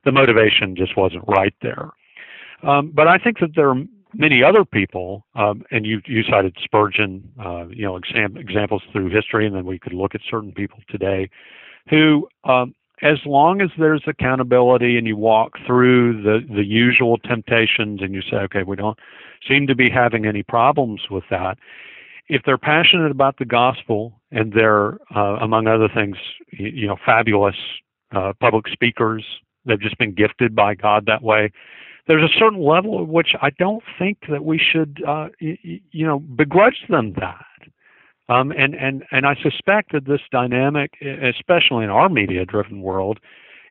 [0.04, 1.90] the motivation just wasn't right there.
[2.62, 3.82] Um, but I think that there are
[4.14, 9.10] many other people, um, and you you cited Spurgeon, uh, you know, exam- examples through
[9.10, 11.30] history, and then we could look at certain people today,
[11.88, 18.02] who, um, as long as there's accountability and you walk through the the usual temptations,
[18.02, 18.98] and you say, okay, we don't
[19.48, 21.58] seem to be having any problems with that.
[22.28, 26.16] If they're passionate about the gospel and they're, uh, among other things,
[26.52, 27.56] you, you know, fabulous
[28.12, 29.24] uh, public speakers,
[29.66, 31.50] they've just been gifted by God that way
[32.06, 35.56] there's a certain level of which I don't think that we should, uh, you,
[35.90, 37.44] you know, begrudge them that.
[38.28, 43.18] Um, and, and, and I suspect that this dynamic, especially in our media driven world,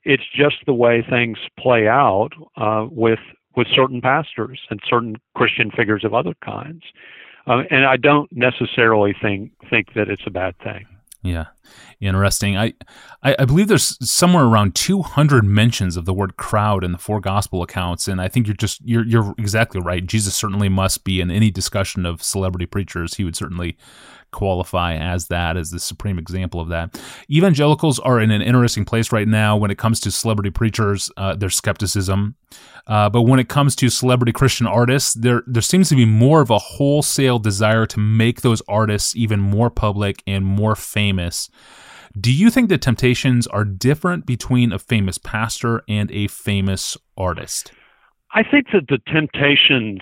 [0.04, 3.20] it's just the way things play out uh, with,
[3.56, 6.84] with certain pastors and certain Christian figures of other kinds.
[7.48, 10.86] Um, and I don't necessarily think, think that it's a bad thing.
[11.24, 11.46] Yeah,
[12.00, 12.58] interesting.
[12.58, 12.74] I,
[13.22, 17.20] I, I believe there's somewhere around 200 mentions of the word crowd in the four
[17.20, 20.06] gospel accounts, and I think you're just you're you're exactly right.
[20.06, 23.16] Jesus certainly must be in any discussion of celebrity preachers.
[23.16, 23.78] He would certainly
[24.32, 27.00] qualify as that, as the supreme example of that.
[27.30, 31.36] Evangelicals are in an interesting place right now when it comes to celebrity preachers, uh,
[31.36, 32.36] their skepticism.
[32.88, 36.42] Uh, but when it comes to celebrity Christian artists, there there seems to be more
[36.42, 41.50] of a wholesale desire to make those artists even more public and more famous.
[42.20, 47.72] Do you think the temptations are different between a famous pastor and a famous artist?
[48.34, 50.02] I think that the temptations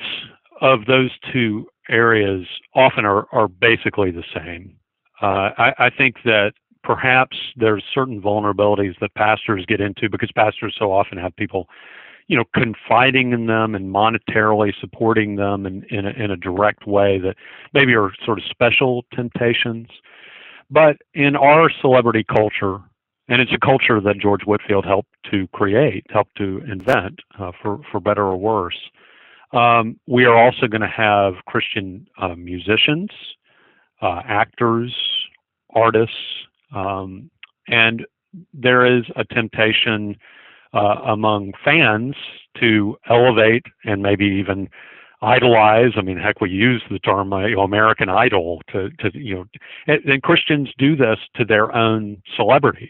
[0.62, 4.76] of those two areas often are, are basically the same.
[5.22, 10.76] Uh, I, I think that perhaps there's certain vulnerabilities that pastors get into because pastors
[10.80, 11.68] so often have people,
[12.28, 16.88] you know, confiding in them and monetarily supporting them in, in, a, in a direct
[16.88, 17.36] way that
[17.74, 19.88] maybe are sort of special temptations.
[20.70, 22.78] But in our celebrity culture,
[23.28, 27.80] and it's a culture that George Whitefield helped to create, helped to invent, uh, for
[27.92, 28.78] for better or worse.
[29.52, 33.10] Um, we are also going to have Christian uh, musicians,
[34.02, 34.96] uh, actors,
[35.74, 36.16] artists,
[36.74, 37.30] um,
[37.68, 38.06] and
[38.54, 40.16] there is a temptation
[40.74, 42.16] uh, among fans
[42.60, 44.70] to elevate and maybe even
[45.22, 45.92] idolize.
[45.98, 49.46] I mean, heck, we use the term uh, American Idol to, to you know,
[49.88, 52.90] and, and, Christians do this to their own celebrities.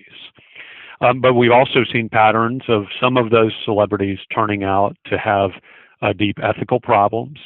[1.01, 5.51] Um, but we've also seen patterns of some of those celebrities turning out to have
[6.01, 7.37] uh, deep ethical problems,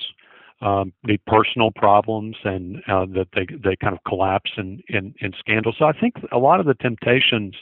[0.62, 5.34] um, deep personal problems, and uh, that they they kind of collapse in, in in
[5.40, 5.74] scandal.
[5.78, 7.56] So I think a lot of the temptations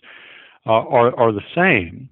[0.66, 2.10] uh, are are the same.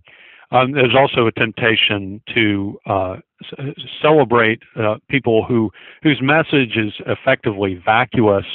[0.52, 5.72] Um, there's also a temptation to uh, c- celebrate uh, people who
[6.02, 8.46] whose message is effectively vacuous,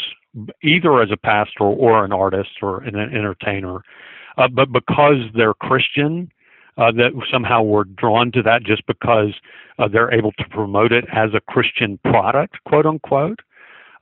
[0.62, 3.82] either as a pastor or an artist or an entertainer,
[4.36, 6.32] uh, but because they're Christian,
[6.76, 9.34] uh, that somehow we're drawn to that just because
[9.78, 13.40] uh, they're able to promote it as a Christian product, quote unquote.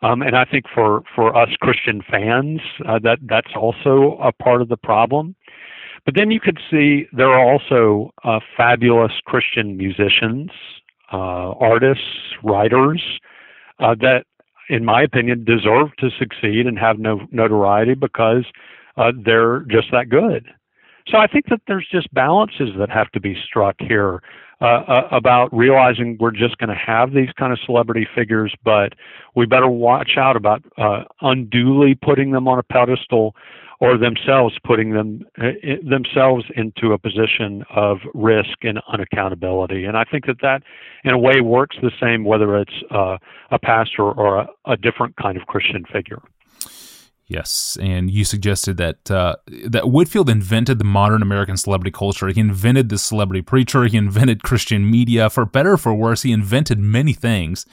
[0.03, 4.61] Um, and I think for for us Christian fans, uh, that that's also a part
[4.61, 5.37] of the problem.
[6.05, 10.51] But then you could see there are also uh, fabulous Christian musicians,
[11.12, 13.01] uh, artists, writers
[13.79, 14.25] uh, that,
[14.68, 18.45] in my opinion, deserve to succeed and have no notoriety because
[18.97, 20.47] uh, they're just that good.
[21.09, 24.23] So I think that there's just balances that have to be struck here
[24.61, 28.93] uh, uh, about realizing we're just going to have these kind of celebrity figures, but
[29.35, 33.35] we better watch out about uh, unduly putting them on a pedestal
[33.83, 35.51] or themselves putting them uh,
[35.83, 39.89] themselves into a position of risk and unaccountability.
[39.89, 40.63] And I think that that,
[41.03, 43.19] in a way, works the same whether it's uh,
[43.51, 46.23] a pastor or a, a, different kind of Christian figure.
[47.33, 52.28] Yes, and you suggested that uh, that Whitefield invented the modern American celebrity culture.
[52.28, 53.85] He invented the celebrity preacher.
[53.85, 55.30] He invented Christian media.
[55.30, 57.64] For better or for worse, he invented many things.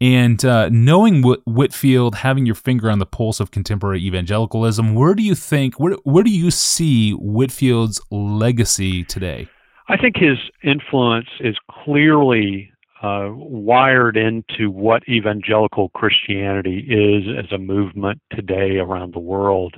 [0.00, 5.22] And uh, knowing Whitefield, having your finger on the pulse of contemporary evangelicalism, where do
[5.22, 9.48] you think, where, where do you see Whitefield's legacy today?
[9.88, 12.70] I think his influence is clearly
[13.02, 19.76] uh, wired into what evangelical Christianity is as a movement today around the world.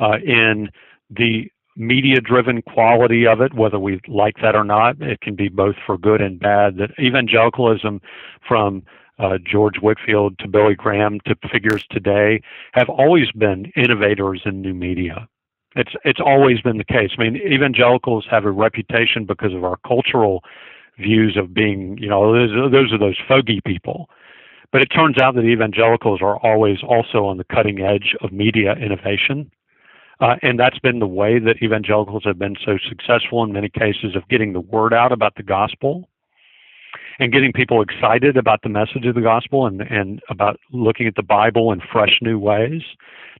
[0.00, 0.70] Uh, in
[1.10, 5.48] the media driven quality of it, whether we like that or not, it can be
[5.48, 6.76] both for good and bad.
[6.76, 8.00] That evangelicalism
[8.46, 8.82] from
[9.18, 12.40] uh, George Whitefield to Billy Graham to figures today
[12.72, 15.28] have always been innovators in new media.
[15.76, 17.12] It's it's always been the case.
[17.18, 20.42] I mean, evangelicals have a reputation because of our cultural
[20.98, 24.08] views of being, you know, those, those are those fogey people.
[24.72, 28.72] But it turns out that evangelicals are always also on the cutting edge of media
[28.74, 29.50] innovation.
[30.20, 34.14] Uh, and that's been the way that evangelicals have been so successful in many cases
[34.14, 36.08] of getting the word out about the gospel
[37.18, 41.16] and getting people excited about the message of the gospel and, and about looking at
[41.16, 42.82] the Bible in fresh new ways.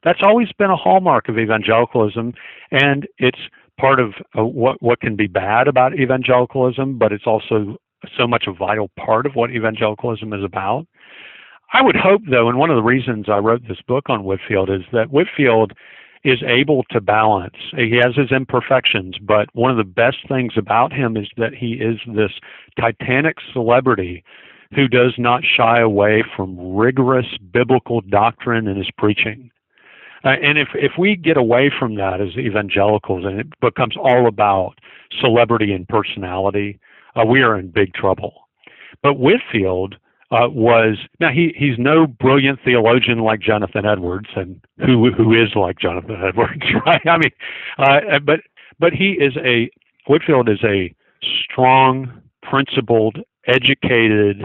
[0.02, 2.34] That's always been a hallmark of evangelicalism,
[2.70, 3.38] and it's
[3.78, 7.76] part of uh, what what can be bad about evangelicalism, but it's also
[8.16, 10.86] so much a vital part of what evangelicalism is about.
[11.72, 14.68] I would hope, though, and one of the reasons I wrote this book on Whitefield
[14.68, 15.72] is that Whitefield
[16.24, 17.56] is able to balance.
[17.76, 21.72] He has his imperfections, but one of the best things about him is that he
[21.72, 22.30] is this
[22.78, 24.22] titanic celebrity
[24.74, 29.50] who does not shy away from rigorous biblical doctrine in his preaching.
[30.24, 34.26] Uh, and if if we get away from that as evangelicals and it becomes all
[34.26, 34.74] about
[35.20, 36.78] celebrity and personality,
[37.16, 38.48] uh, we are in big trouble.
[39.02, 39.96] But Whitefield
[40.30, 45.54] uh, was now he he's no brilliant theologian like Jonathan Edwards, and who who is
[45.54, 47.02] like Jonathan Edwards, right?
[47.06, 47.32] I mean,
[47.78, 48.40] uh, but
[48.78, 49.70] but he is a
[50.06, 50.94] Whitefield is a
[51.44, 54.42] strong, principled, educated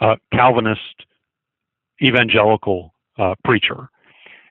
[0.00, 1.06] uh, Calvinist
[2.02, 3.88] evangelical uh, preacher.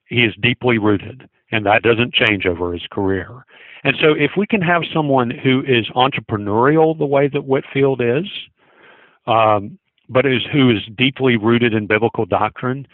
[0.09, 3.45] He is deeply rooted, and that doesn't change over his career.
[3.83, 8.25] And so, if we can have someone who is entrepreneurial the way that Whitefield is,
[9.25, 9.79] um,
[10.09, 12.87] but is who is deeply rooted in biblical doctrine,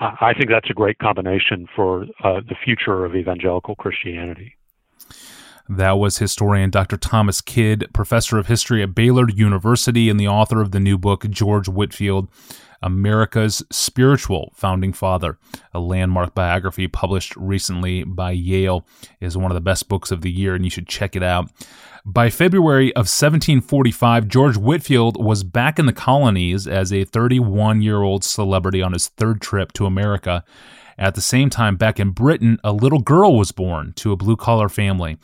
[0.00, 4.56] I think that's a great combination for uh, the future of evangelical Christianity.
[5.68, 6.96] That was historian Dr.
[6.96, 11.28] Thomas Kidd, professor of history at Baylor University and the author of the new book,
[11.30, 12.28] George Whitefield.
[12.82, 15.38] America's Spiritual Founding Father,
[15.72, 18.86] a landmark biography published recently by Yale,
[19.20, 21.50] is one of the best books of the year, and you should check it out.
[22.04, 28.02] By February of 1745, George Whitefield was back in the colonies as a 31 year
[28.02, 30.44] old celebrity on his third trip to America.
[30.98, 34.36] At the same time, back in Britain, a little girl was born to a blue
[34.36, 35.18] collar family.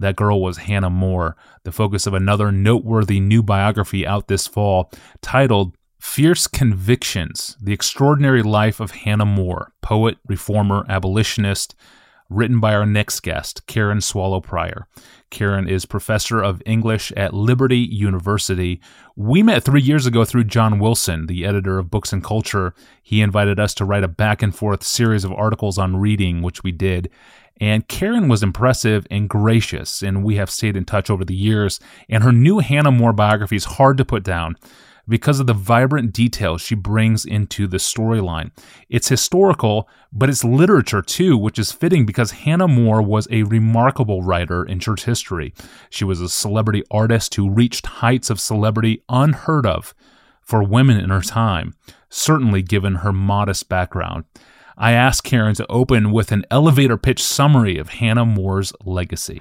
[0.00, 4.90] That girl was Hannah More, the focus of another noteworthy new biography out this fall
[5.22, 11.74] titled Fierce Convictions The Extraordinary Life of Hannah More, poet, reformer, abolitionist,
[12.28, 14.86] written by our next guest, Karen Swallow Prior.
[15.30, 18.80] Karen is professor of English at Liberty University.
[19.16, 22.74] We met three years ago through John Wilson, the editor of Books and Culture.
[23.02, 26.62] He invited us to write a back and forth series of articles on reading, which
[26.62, 27.10] we did.
[27.60, 31.80] And Karen was impressive and gracious, and we have stayed in touch over the years.
[32.08, 34.56] And her new Hannah More biography is hard to put down
[35.08, 38.50] because of the vibrant details she brings into the storyline.
[38.88, 44.22] It's historical, but it's literature too, which is fitting because Hannah More was a remarkable
[44.22, 45.52] writer in church history.
[45.90, 49.94] She was a celebrity artist who reached heights of celebrity unheard of
[50.40, 51.74] for women in her time,
[52.08, 54.24] certainly given her modest background.
[54.76, 59.40] I asked Karen to open with an elevator pitch summary of Hannah More's legacy.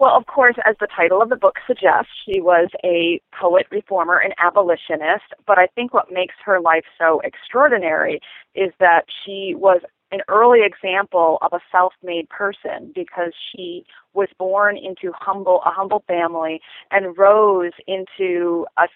[0.00, 4.16] Well, of course, as the title of the book suggests, she was a poet, reformer,
[4.16, 5.26] and abolitionist.
[5.46, 8.18] But I think what makes her life so extraordinary
[8.54, 13.84] is that she was an early example of a self-made person because she
[14.14, 18.88] was born into humble a humble family and rose into a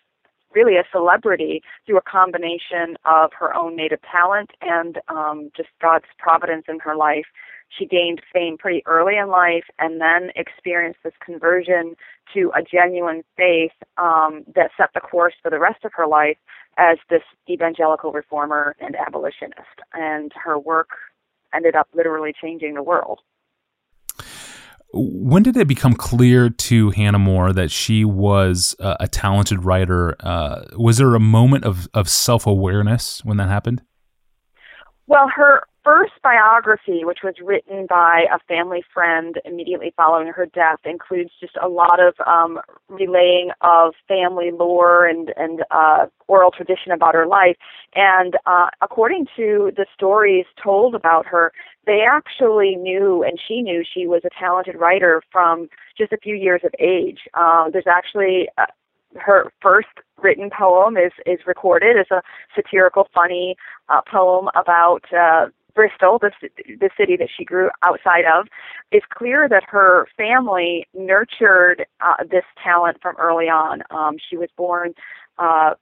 [0.55, 6.07] really a celebrity through a combination of her own native talent and um, just God's
[6.19, 7.27] providence in her life.
[7.69, 11.97] She gained fame pretty early in life and then experienced this conversion
[12.33, 16.37] to a genuine faith um, that set the course for the rest of her life
[16.79, 19.81] as this evangelical reformer and abolitionist.
[19.93, 20.89] And her work
[21.55, 23.21] ended up literally changing the world.
[24.97, 30.15] When did it become clear to Hannah More that she was uh, a talented writer?
[30.21, 33.83] Uh, was there a moment of, of self awareness when that happened?
[35.09, 40.79] Well, her first biography, which was written by a family friend immediately following her death,
[40.85, 42.59] includes just a lot of um,
[42.89, 47.57] relaying of family lore and and uh, oral tradition about her life.
[47.95, 51.53] And uh, according to the stories told about her,
[51.87, 56.35] they actually knew, and she knew she was a talented writer from just a few
[56.35, 57.21] years of age.
[57.35, 58.67] Uh, there's actually uh,
[59.17, 59.89] her first
[60.23, 62.23] written poem is is recorded as a
[62.55, 63.57] satirical, funny
[63.89, 66.31] uh, poem about uh, Bristol, the,
[66.81, 68.47] the city that she grew outside of,
[68.91, 73.83] it's clear that her family nurtured uh, this talent from early on.
[73.91, 74.95] Um, she was born
[75.39, 75.75] uh,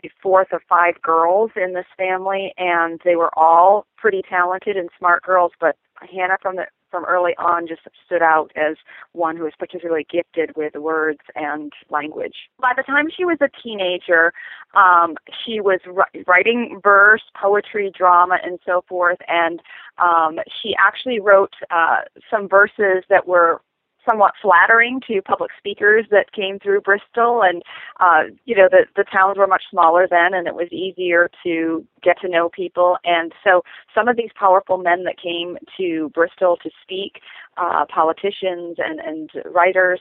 [0.00, 4.88] the fourth of five girls in this family, and they were all pretty talented and
[4.98, 5.52] smart girls.
[5.60, 8.76] But Hannah, from the from early on just stood out as
[9.12, 12.34] one who was particularly gifted with words and language.
[12.60, 14.32] By the time she was a teenager,
[14.74, 15.80] um, she was
[16.26, 19.60] writing verse, poetry, drama, and so forth, and
[19.98, 23.60] um, she actually wrote uh, some verses that were
[24.08, 27.42] somewhat flattering to public speakers that came through Bristol.
[27.42, 27.62] And
[28.00, 31.86] uh you know the the towns were much smaller then and it was easier to
[32.02, 32.96] get to know people.
[33.04, 33.62] And so
[33.94, 37.20] some of these powerful men that came to Bristol to speak
[37.56, 40.00] uh politicians and and writers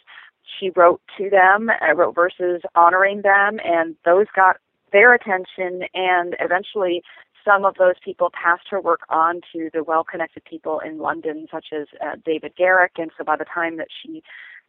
[0.59, 4.57] she wrote to them I wrote verses honoring them and those got
[4.91, 7.03] their attention and eventually
[7.45, 11.47] some of those people passed her work on to the well connected people in London,
[11.51, 12.93] such as uh, David Garrick.
[12.97, 14.21] And so by the time that she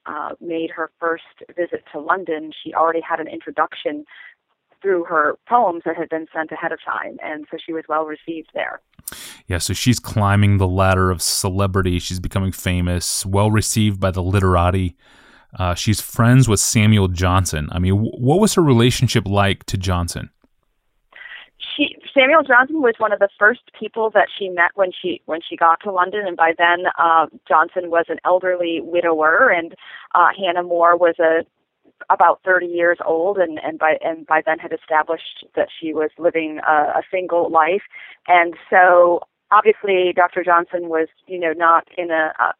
[0.06, 1.24] uh, made her first
[1.56, 4.04] visit to London, she already had an introduction
[4.82, 7.18] through her poems that had been sent ahead of time.
[7.22, 8.80] And so she was well received there.
[9.46, 11.98] Yeah, so she's climbing the ladder of celebrity.
[11.98, 14.96] She's becoming famous, well received by the literati.
[15.58, 17.68] Uh, she's friends with Samuel Johnson.
[17.72, 20.30] I mean, w- what was her relationship like to Johnson?
[22.14, 25.56] Samuel Johnson was one of the first people that she met when she when she
[25.56, 29.74] got to London, and by then uh, Johnson was an elderly widower, and
[30.14, 31.44] uh, Hannah More was a
[32.08, 36.10] about 30 years old, and and by and by then had established that she was
[36.18, 37.82] living a, a single life,
[38.26, 40.42] and so obviously Dr.
[40.44, 42.52] Johnson was you know not in a, a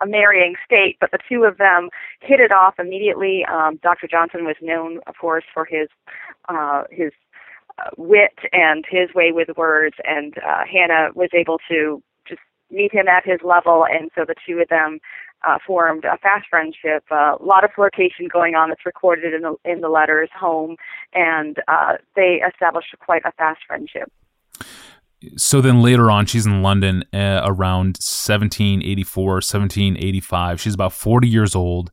[0.00, 1.88] a, marrying state, but the two of them
[2.20, 3.44] hit it off immediately.
[3.50, 4.06] Um, Dr.
[4.06, 5.88] Johnson was known, of course, for his
[6.48, 7.12] uh, his
[7.96, 13.08] wit and his way with words, and uh, Hannah was able to just meet him
[13.08, 14.98] at his level, and so the two of them
[15.46, 17.04] uh, formed a fast friendship.
[17.10, 20.76] Uh, a lot of flirtation going on that's recorded in the in the letters home,
[21.14, 24.10] and uh, they established quite a fast friendship.
[25.36, 30.60] So then later on, she's in London uh, around 1784, 1785.
[30.60, 31.90] She's about 40 years old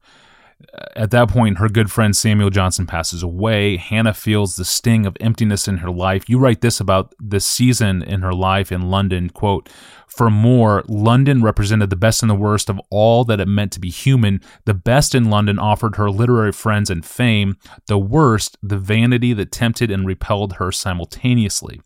[0.95, 3.78] at that point, her good friend Samuel Johnson passes away.
[3.78, 6.30] Hannah feels the sting of emptiness in her life.
[6.30, 9.70] You write this about this season in her life in London, quote,
[10.07, 13.80] for more, London represented the best and the worst of all that it meant to
[13.80, 14.41] be human.
[14.66, 17.57] The best in London offered her literary friends and fame.
[17.88, 21.82] The worst, the vanity that tempted and repelled her simultaneously.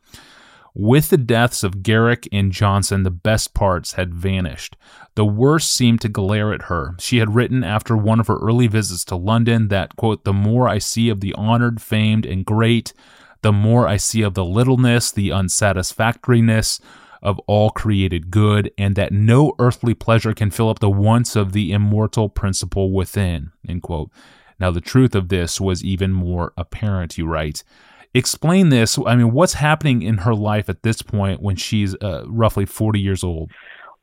[0.80, 4.78] With the deaths of Garrick and Johnson, the best parts had vanished.
[5.16, 6.94] The worst seemed to glare at her.
[7.00, 10.70] She had written after one of her early visits to London that, quote, the more
[10.70, 12.94] I see of the honored, famed, and great,
[13.42, 16.80] the more I see of the littleness, the unsatisfactoriness
[17.24, 21.54] of all created good, and that no earthly pleasure can fill up the wants of
[21.54, 23.52] the immortal principle within.
[24.60, 27.64] Now, the truth of this was even more apparent, you write.
[28.14, 28.98] Explain this.
[29.06, 33.00] I mean, what's happening in her life at this point when she's uh, roughly 40
[33.00, 33.52] years old?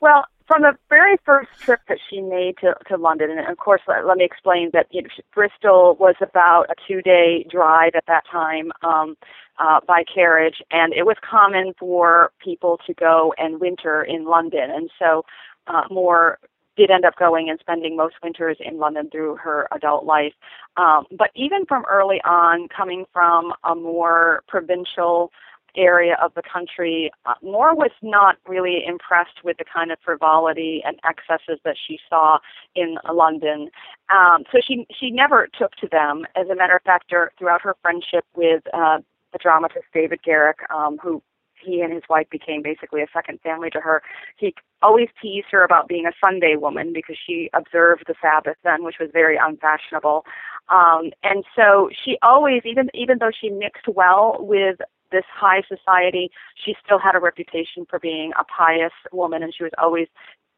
[0.01, 3.81] Well, from the very first trip that she made to, to London, and of course,
[3.89, 8.05] let, let me explain that you know, Bristol was about a two day drive at
[8.07, 9.17] that time um,
[9.59, 14.71] uh, by carriage, and it was common for people to go and winter in London.
[14.71, 15.25] And so,
[15.67, 16.39] uh, more
[16.77, 20.35] did end up going and spending most winters in London through her adult life.
[20.77, 25.31] Um, but even from early on, coming from a more provincial
[25.77, 30.83] area of the country, uh, More was not really impressed with the kind of frivolity
[30.85, 32.39] and excesses that she saw
[32.75, 33.71] in London.
[34.09, 36.27] Um, so she she never took to them.
[36.37, 38.99] As a matter of fact, throughout her friendship with uh,
[39.33, 41.23] the dramatist David Garrick, um, who
[41.65, 44.03] he and his wife became basically a second family to her.
[44.37, 48.85] He always teased her about being a Sunday woman because she observed the Sabbath then,
[48.85, 50.25] which was very unfashionable.
[50.69, 54.77] Um, and so she always, even even though she mixed well with
[55.13, 56.31] this high society,
[56.63, 60.09] she still had a reputation for being a pious woman, and she was always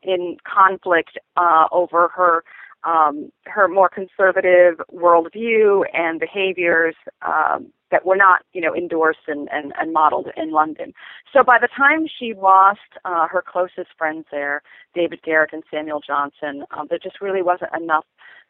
[0.03, 2.45] in conflict uh, over her
[2.85, 9.49] um, her more conservative worldview and behaviors um, that were not, you know, endorsed and,
[9.53, 10.93] and, and modeled in London.
[11.33, 14.63] So by the time she lost uh, her closest friends there,
[14.95, 18.05] David Garrick and Samuel Johnson, um, there just really wasn't enough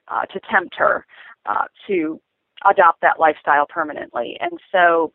[0.08, 1.04] uh, to tempt her
[1.46, 2.20] uh, to
[2.68, 4.36] adopt that lifestyle permanently.
[4.40, 5.12] And so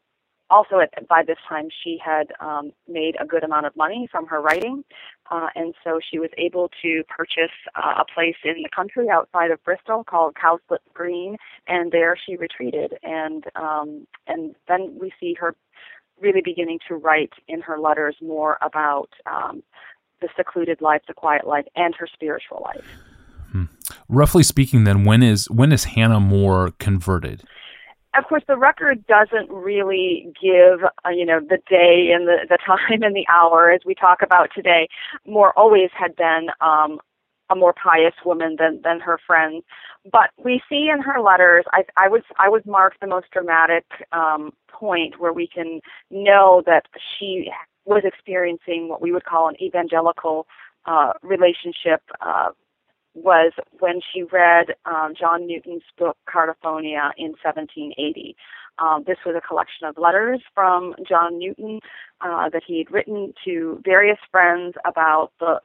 [0.51, 4.27] also at, by this time she had um, made a good amount of money from
[4.27, 4.83] her writing
[5.31, 9.49] uh, and so she was able to purchase uh, a place in the country outside
[9.49, 11.37] of bristol called cowslip green
[11.67, 12.93] and there she retreated.
[13.03, 15.55] And um, and then we see her
[16.19, 19.63] really beginning to write in her letters more about um,
[20.21, 22.85] the secluded life the quiet life and her spiritual life.
[23.51, 23.65] Hmm.
[24.07, 27.43] roughly speaking then when is when is hannah more converted
[28.17, 32.57] of course, the record doesn't really give, uh, you know, the day and the, the
[32.65, 34.87] time and the hour as we talk about today.
[35.25, 36.99] More always had been um,
[37.49, 39.63] a more pious woman than than her friends.
[40.11, 43.85] But we see in her letters, I, I was I was marked the most dramatic
[44.11, 46.85] um, point where we can know that
[47.17, 47.51] she
[47.85, 50.47] was experiencing what we would call an evangelical
[50.85, 52.49] uh, relationship uh,
[53.13, 58.35] was when she read um, John Newton's book Cardiphonia in 1780.
[58.79, 61.79] Um, this was a collection of letters from John Newton
[62.21, 65.59] uh, that he had written to various friends about the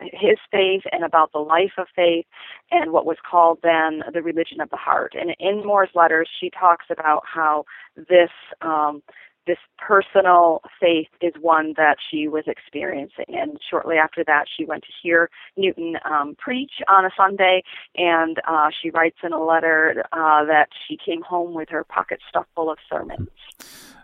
[0.00, 2.26] his faith and about the life of faith
[2.72, 5.14] and what was called then the religion of the heart.
[5.18, 7.64] And in More's letters, she talks about how
[7.96, 8.30] this
[8.60, 9.02] um,
[9.46, 13.26] this personal faith is one that she was experiencing.
[13.28, 17.62] And shortly after that, she went to hear Newton um, preach on a Sunday,
[17.96, 22.20] and uh, she writes in a letter uh, that she came home with her pocket
[22.28, 23.28] stuffed full of sermons.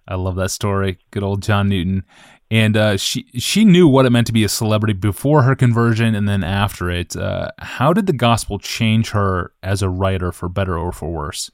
[0.08, 0.98] I love that story.
[1.10, 2.04] Good old John Newton.
[2.50, 6.14] And uh, she she knew what it meant to be a celebrity before her conversion
[6.14, 7.14] and then after it.
[7.14, 11.50] Uh, how did the gospel change her as a writer, for better or for worse?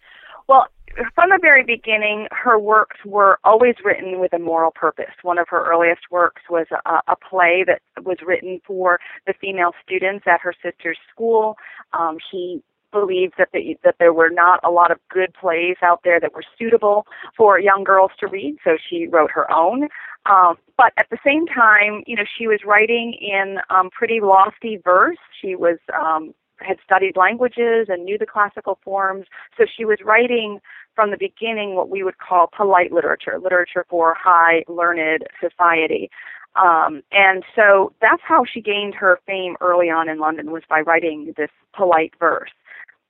[0.47, 0.67] Well,
[1.15, 5.15] from the very beginning, her works were always written with a moral purpose.
[5.23, 9.73] One of her earliest works was a, a play that was written for the female
[9.85, 11.57] students at her sister's school.
[11.93, 16.01] Um, she believed that the, that there were not a lot of good plays out
[16.05, 19.89] there that were suitable for young girls to read, so she wrote her own.
[20.27, 24.79] Um, but at the same time, you know, she was writing in um, pretty lofty
[24.83, 25.19] verse.
[25.43, 26.35] She was um,
[26.65, 30.61] had studied languages and knew the classical forms, so she was writing
[30.95, 36.11] from the beginning what we would call polite literature, literature for high learned society.
[36.57, 40.81] Um, and so that's how she gained her fame early on in London was by
[40.81, 42.51] writing this polite verse.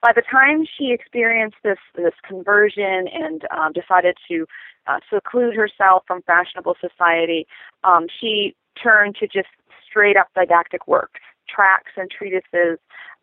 [0.01, 4.47] By the time she experienced this this conversion and um, decided to
[4.87, 7.47] uh, seclude herself from fashionable society,
[7.85, 9.49] um, she turned to just
[9.89, 12.79] straight up didactic works, tracts and treatises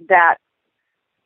[0.08, 0.36] that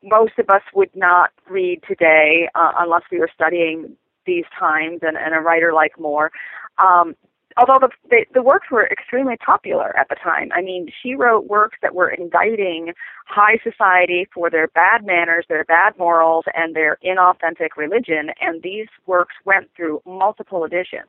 [0.04, 5.18] most of us would not read today uh, unless we were studying these times and,
[5.18, 6.32] and a writer like More.
[6.78, 7.16] Um,
[7.58, 10.50] although the, the, the works were extremely popular at the time.
[10.54, 12.93] I mean, she wrote works that were indicting
[13.28, 18.88] high society for their bad manners, their bad morals, and their inauthentic religion, and these
[19.06, 21.08] works went through multiple editions.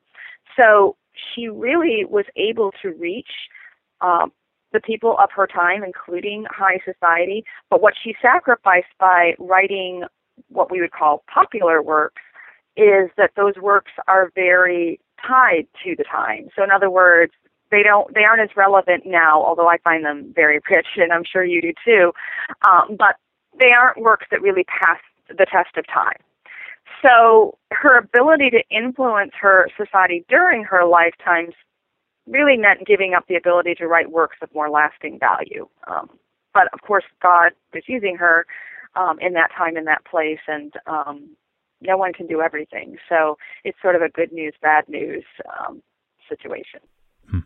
[0.59, 0.97] So
[1.35, 3.31] she really was able to reach
[4.01, 4.33] um,
[4.77, 7.45] the people of her time, including high society.
[7.71, 10.05] But what she sacrificed by writing
[10.49, 12.21] what we would call popular works
[12.77, 16.49] is that those works are very tied to the time.
[16.55, 17.33] So in other words,
[17.71, 21.25] they don't they aren't as relevant now, although I find them very rich, and I'm
[21.25, 22.13] sure you do too.
[22.69, 23.17] Um, but
[23.59, 26.21] they aren't works that really pass the test of time.
[27.03, 31.55] So her ability to influence her society during her lifetimes
[32.27, 35.69] really meant giving up the ability to write works of more lasting value.
[35.87, 36.11] Um,
[36.53, 38.47] but of course, God was using her
[38.95, 41.37] um, in that time, in that place, and um,
[41.81, 42.97] no one can do everything.
[43.09, 45.25] So it's sort of a good news, bad news
[45.61, 45.83] um,
[46.29, 46.81] situation.
[47.31, 47.41] Hmm.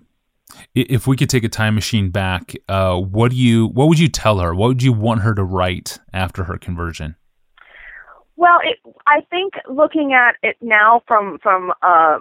[0.75, 3.67] If we could take a time machine back, uh, what do you?
[3.67, 4.55] What would you tell her?
[4.55, 7.17] What would you want her to write after her conversion?
[8.37, 12.19] Well, it, I think looking at it now from from uh,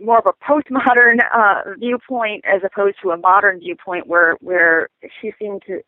[0.00, 4.88] more of a postmodern uh, viewpoint as opposed to a modern viewpoint, where where
[5.20, 5.80] she seemed to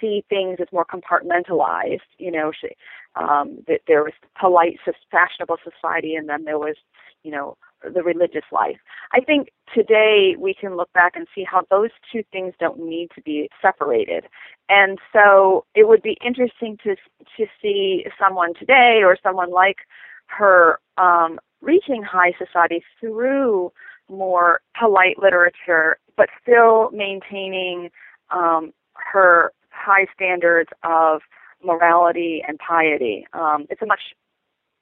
[0.00, 2.00] see things as more compartmentalized.
[2.18, 2.68] You know, she,
[3.16, 4.78] um, that there was polite,
[5.10, 6.76] fashionable society, and then there was,
[7.22, 7.56] you know,
[7.94, 8.78] the religious life.
[9.12, 13.10] I think today we can look back and see how those two things don't need
[13.14, 14.24] to be separated.
[14.68, 16.96] And so it would be interesting to
[17.36, 19.78] to see someone today or someone like
[20.26, 23.72] her um, reaching high society through
[24.08, 27.90] more polite literature, but still maintaining
[28.30, 31.20] um, her high standards of
[31.64, 33.26] morality and piety.
[33.32, 34.00] Um, it's a much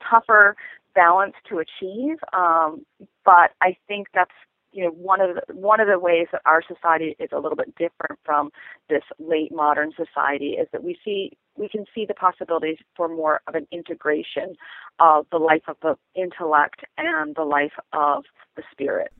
[0.08, 0.56] tougher
[0.94, 2.84] balance to achieve, um,
[3.24, 4.30] but I think that's
[4.76, 7.56] you know one of the, one of the ways that our society is a little
[7.56, 8.50] bit different from
[8.90, 13.40] this late modern society is that we see we can see the possibilities for more
[13.48, 14.54] of an integration
[15.00, 18.24] of the life of the intellect and the life of
[18.56, 19.10] the spirit.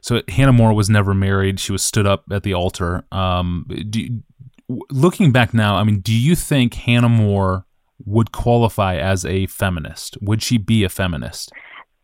[0.00, 1.60] So Hannah More was never married.
[1.60, 3.04] She was stood up at the altar.
[3.12, 4.20] Um, do,
[4.90, 7.66] looking back now, I mean, do you think Hannah More
[8.04, 10.18] would qualify as a feminist?
[10.20, 11.52] Would she be a feminist?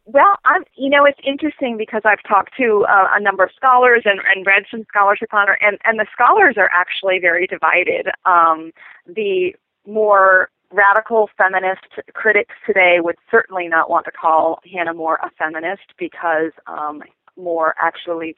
[0.06, 4.02] Well, I'm, you know, it's interesting because I've talked to uh, a number of scholars
[4.04, 8.08] and, and read some scholarship on her, and, and the scholars are actually very divided.
[8.26, 8.70] Um,
[9.06, 9.54] the
[9.86, 15.94] more radical feminist critics today would certainly not want to call Hannah More a feminist
[15.98, 17.02] because um,
[17.36, 18.36] More actually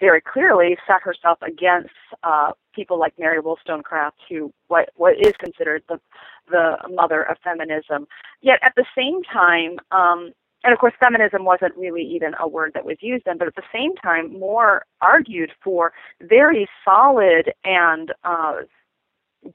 [0.00, 1.90] very clearly set herself against
[2.22, 6.00] uh, people like Mary Wollstonecraft, who what what is considered the
[6.50, 8.06] the mother of feminism.
[8.42, 10.32] Yet at the same time, um,
[10.64, 13.54] and of course, feminism wasn't really even a word that was used then, but at
[13.54, 18.56] the same time, More argued for very solid and uh,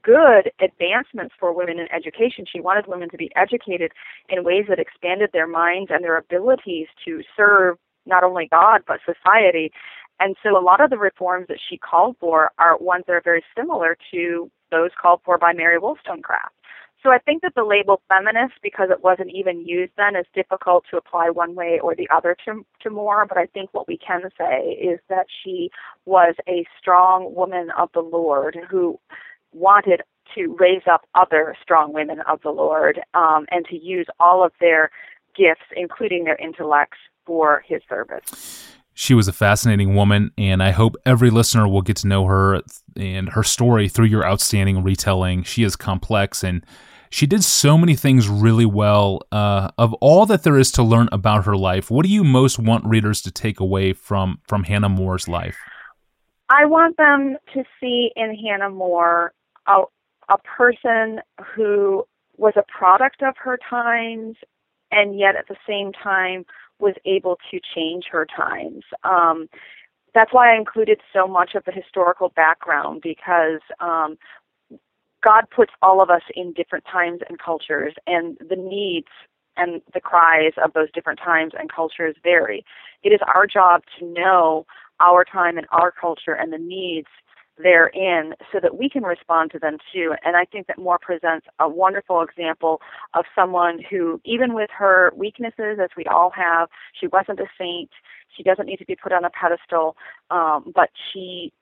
[0.02, 2.46] good advancements for women in education.
[2.50, 3.92] She wanted women to be educated
[4.28, 7.76] in ways that expanded their minds and their abilities to serve
[8.06, 9.72] not only God but society.
[10.20, 13.22] And so a lot of the reforms that she called for are ones that are
[13.22, 16.54] very similar to those called for by Mary Wollstonecraft.
[17.04, 20.84] So I think that the label feminist, because it wasn't even used then, is difficult
[20.90, 23.26] to apply one way or the other to, to More.
[23.26, 25.70] But I think what we can say is that she
[26.06, 28.98] was a strong woman of the Lord who
[29.52, 30.00] wanted
[30.34, 34.52] to raise up other strong women of the Lord um, and to use all of
[34.58, 34.90] their
[35.36, 38.74] gifts, including their intellects, for his service.
[38.94, 42.62] She was a fascinating woman, and I hope every listener will get to know her
[42.96, 45.42] and her story through your outstanding retelling.
[45.42, 46.64] She is complex and
[47.14, 49.20] she did so many things really well.
[49.30, 52.58] Uh, of all that there is to learn about her life, what do you most
[52.58, 55.56] want readers to take away from from Hannah More's life?
[56.48, 59.32] I want them to see in Hannah More
[59.68, 59.82] a,
[60.28, 61.20] a person
[61.54, 62.04] who
[62.36, 64.34] was a product of her times
[64.90, 66.44] and yet at the same time
[66.80, 68.82] was able to change her times.
[69.04, 69.48] Um,
[70.14, 74.16] that's why I included so much of the historical background because um,
[75.24, 79.08] God puts all of us in different times and cultures, and the needs
[79.56, 82.64] and the cries of those different times and cultures vary.
[83.02, 84.66] It is our job to know
[85.00, 87.08] our time and our culture and the needs
[87.56, 90.14] therein so that we can respond to them too.
[90.24, 92.80] And I think that More presents a wonderful example
[93.14, 96.68] of someone who, even with her weaknesses, as we all have,
[96.98, 97.90] she wasn't a saint.
[98.36, 99.96] She doesn't need to be put on a pedestal,
[100.30, 101.52] um, but she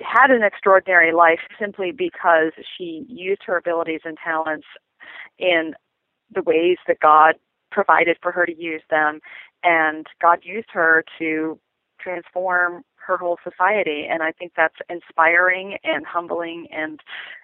[0.00, 4.66] had an extraordinary life simply because she used her abilities and talents
[5.38, 5.74] in
[6.34, 7.34] the ways that God
[7.70, 9.20] provided for her to use them.
[9.62, 11.58] And God used her to
[12.00, 14.06] transform her whole society.
[14.08, 17.00] And I think that's inspiring and humbling and,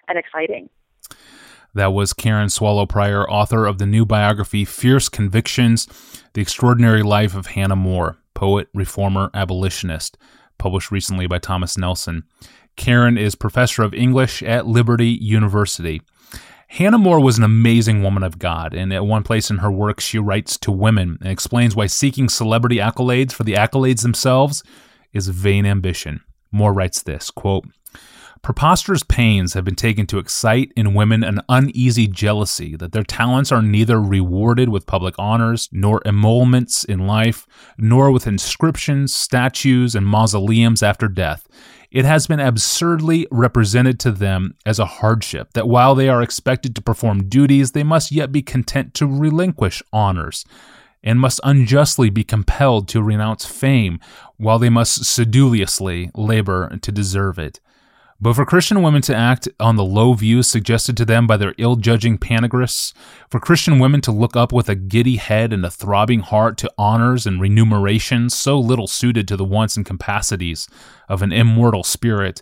[0.07, 0.69] and exciting.
[1.73, 5.87] That was Karen Swallow Prior, author of the new biography Fierce Convictions
[6.33, 10.17] The Extraordinary Life of Hannah More, poet, reformer, abolitionist,
[10.57, 12.23] published recently by Thomas Nelson.
[12.75, 16.01] Karen is professor of English at Liberty University.
[16.67, 19.99] Hannah More was an amazing woman of God, and at one place in her work,
[19.99, 24.63] she writes to women and explains why seeking celebrity accolades for the accolades themselves
[25.11, 26.21] is vain ambition.
[26.51, 27.65] More writes this quote,
[28.43, 33.53] Preposterous pains have been taken to excite in women an uneasy jealousy that their talents
[33.53, 40.05] are neither rewarded with public honors, nor emoluments in life, nor with inscriptions, statues, and
[40.05, 41.47] mausoleums after death,
[41.89, 46.75] it has been absurdly represented to them as a hardship that while they are expected
[46.75, 50.43] to perform duties, they must yet be content to relinquish honors,
[51.01, 54.01] and must unjustly be compelled to renounce fame,
[54.35, 57.61] while they must sedulously labor to deserve it.
[58.21, 61.55] But for Christian women to act on the low views suggested to them by their
[61.57, 62.93] ill judging panegyrists,
[63.29, 66.71] for Christian women to look up with a giddy head and a throbbing heart to
[66.77, 70.67] honors and remunerations so little suited to the wants and capacities
[71.09, 72.41] of an immortal spirit,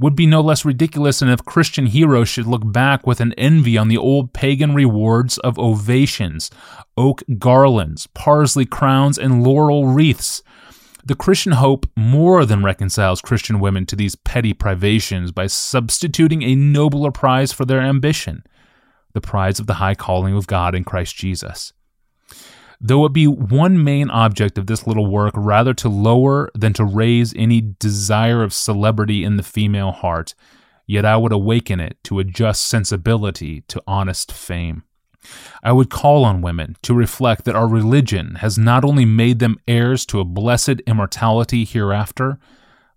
[0.00, 3.76] would be no less ridiculous than if Christian heroes should look back with an envy
[3.76, 6.50] on the old pagan rewards of ovations,
[6.96, 10.42] oak garlands, parsley crowns, and laurel wreaths
[11.08, 16.54] the Christian hope more than reconciles Christian women to these petty privations by substituting a
[16.54, 18.44] nobler prize for their ambition
[19.14, 21.72] the prize of the high calling of God in Christ Jesus.
[22.78, 26.84] Though it be one main object of this little work rather to lower than to
[26.84, 30.34] raise any desire of celebrity in the female heart,
[30.86, 34.84] yet I would awaken it to a just sensibility to honest fame.
[35.62, 39.58] I would call on women to reflect that our religion has not only made them
[39.66, 42.38] heirs to a blessed immortality hereafter,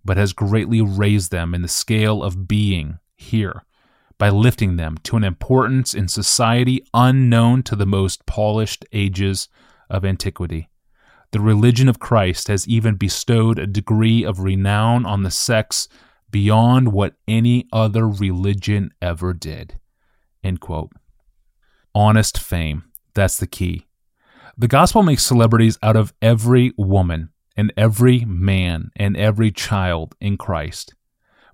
[0.06, 3.64] but has greatly raised them in the scale of being here
[4.18, 9.50] by lifting them to an importance in society unknown to the most polished ages
[9.90, 10.70] of antiquity.
[11.32, 15.88] The religion of Christ has even bestowed a degree of renown on the sex
[16.30, 19.80] beyond what any other religion ever did.
[20.44, 20.92] End quote
[21.94, 22.84] honest fame.
[23.14, 23.86] That's the key.
[24.58, 30.38] The gospel makes celebrities out of every woman and every man and every child in
[30.38, 30.94] Christ.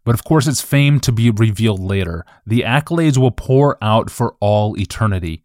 [0.04, 2.26] But of course, it's fame to be revealed later.
[2.46, 5.44] The accolades will pour out for all eternity.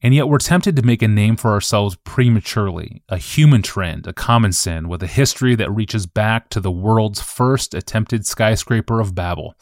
[0.00, 4.12] And yet, we're tempted to make a name for ourselves prematurely, a human trend, a
[4.12, 9.14] common sin, with a history that reaches back to the world's first attempted skyscraper of
[9.14, 9.56] Babel.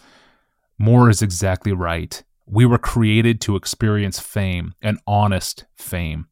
[0.76, 2.22] More is exactly right.
[2.46, 6.26] We were created to experience fame, an honest fame.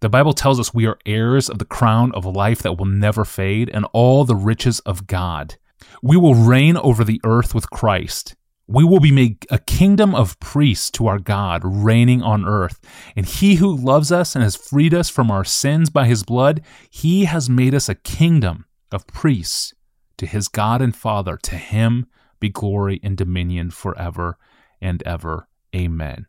[0.00, 3.24] The Bible tells us we are heirs of the crown of life that will never
[3.24, 5.56] fade and all the riches of God.
[6.02, 8.34] We will reign over the earth with Christ.
[8.66, 12.80] We will be made a kingdom of priests to our God, reigning on earth.
[13.14, 16.62] And he who loves us and has freed us from our sins by his blood,
[16.88, 19.74] he has made us a kingdom of priests
[20.16, 21.38] to his God and Father.
[21.42, 22.06] To him
[22.40, 24.38] be glory and dominion forever
[24.84, 25.48] and ever.
[25.74, 26.26] Amen.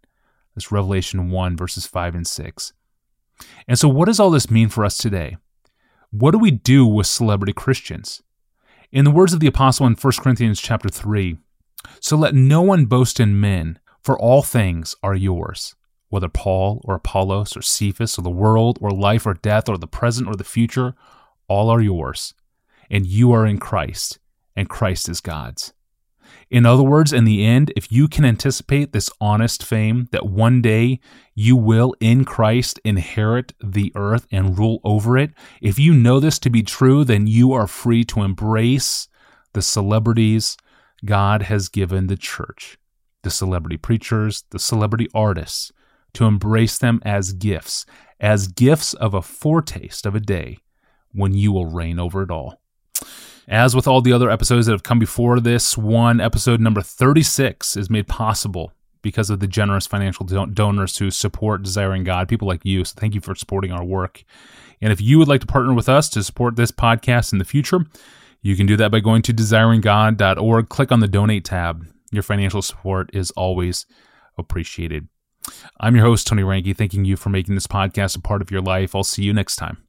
[0.56, 2.74] That's Revelation 1, verses 5 and 6.
[3.68, 5.38] And so, what does all this mean for us today?
[6.10, 8.24] What do we do with celebrity Christians?
[8.91, 11.38] In the words of the apostle in 1 Corinthians chapter 3,
[11.99, 15.76] so let no one boast in men, for all things are yours,
[16.10, 19.88] whether Paul or Apollos or Cephas or the world or life or death or the
[19.88, 20.95] present or the future,
[21.49, 22.34] all are yours,
[22.89, 24.20] and you are in Christ,
[24.56, 25.74] and Christ is God's.
[26.50, 30.62] In other words, in the end, if you can anticipate this honest fame that one
[30.62, 31.00] day
[31.34, 35.32] you will in Christ inherit the earth and rule over it,
[35.62, 39.08] if you know this to be true, then you are free to embrace
[39.54, 40.58] the celebrities
[41.04, 42.78] God has given the church,
[43.24, 45.72] the celebrity preachers, the celebrity artists,
[46.14, 47.86] to embrace them as gifts,
[48.20, 50.60] as gifts of a foretaste of a day
[51.12, 52.62] when you will reign over it all.
[53.48, 57.78] As with all the other episodes that have come before this one, episode number 36
[57.78, 58.72] is made possible
[59.04, 62.84] because of the generous financial donors who support Desiring God, people like you.
[62.84, 64.24] So thank you for supporting our work.
[64.82, 67.46] And if you would like to partner with us to support this podcast in the
[67.46, 67.86] future,
[68.46, 71.88] You can do that by going to desiringgod.org, click on the donate tab.
[72.12, 73.88] Your financial support is always
[74.38, 75.08] appreciated.
[75.80, 78.62] I'm your host, Tony Reinke, thanking you for making this podcast a part of your
[78.62, 78.93] life.
[78.93, 79.85] I'll see you next time.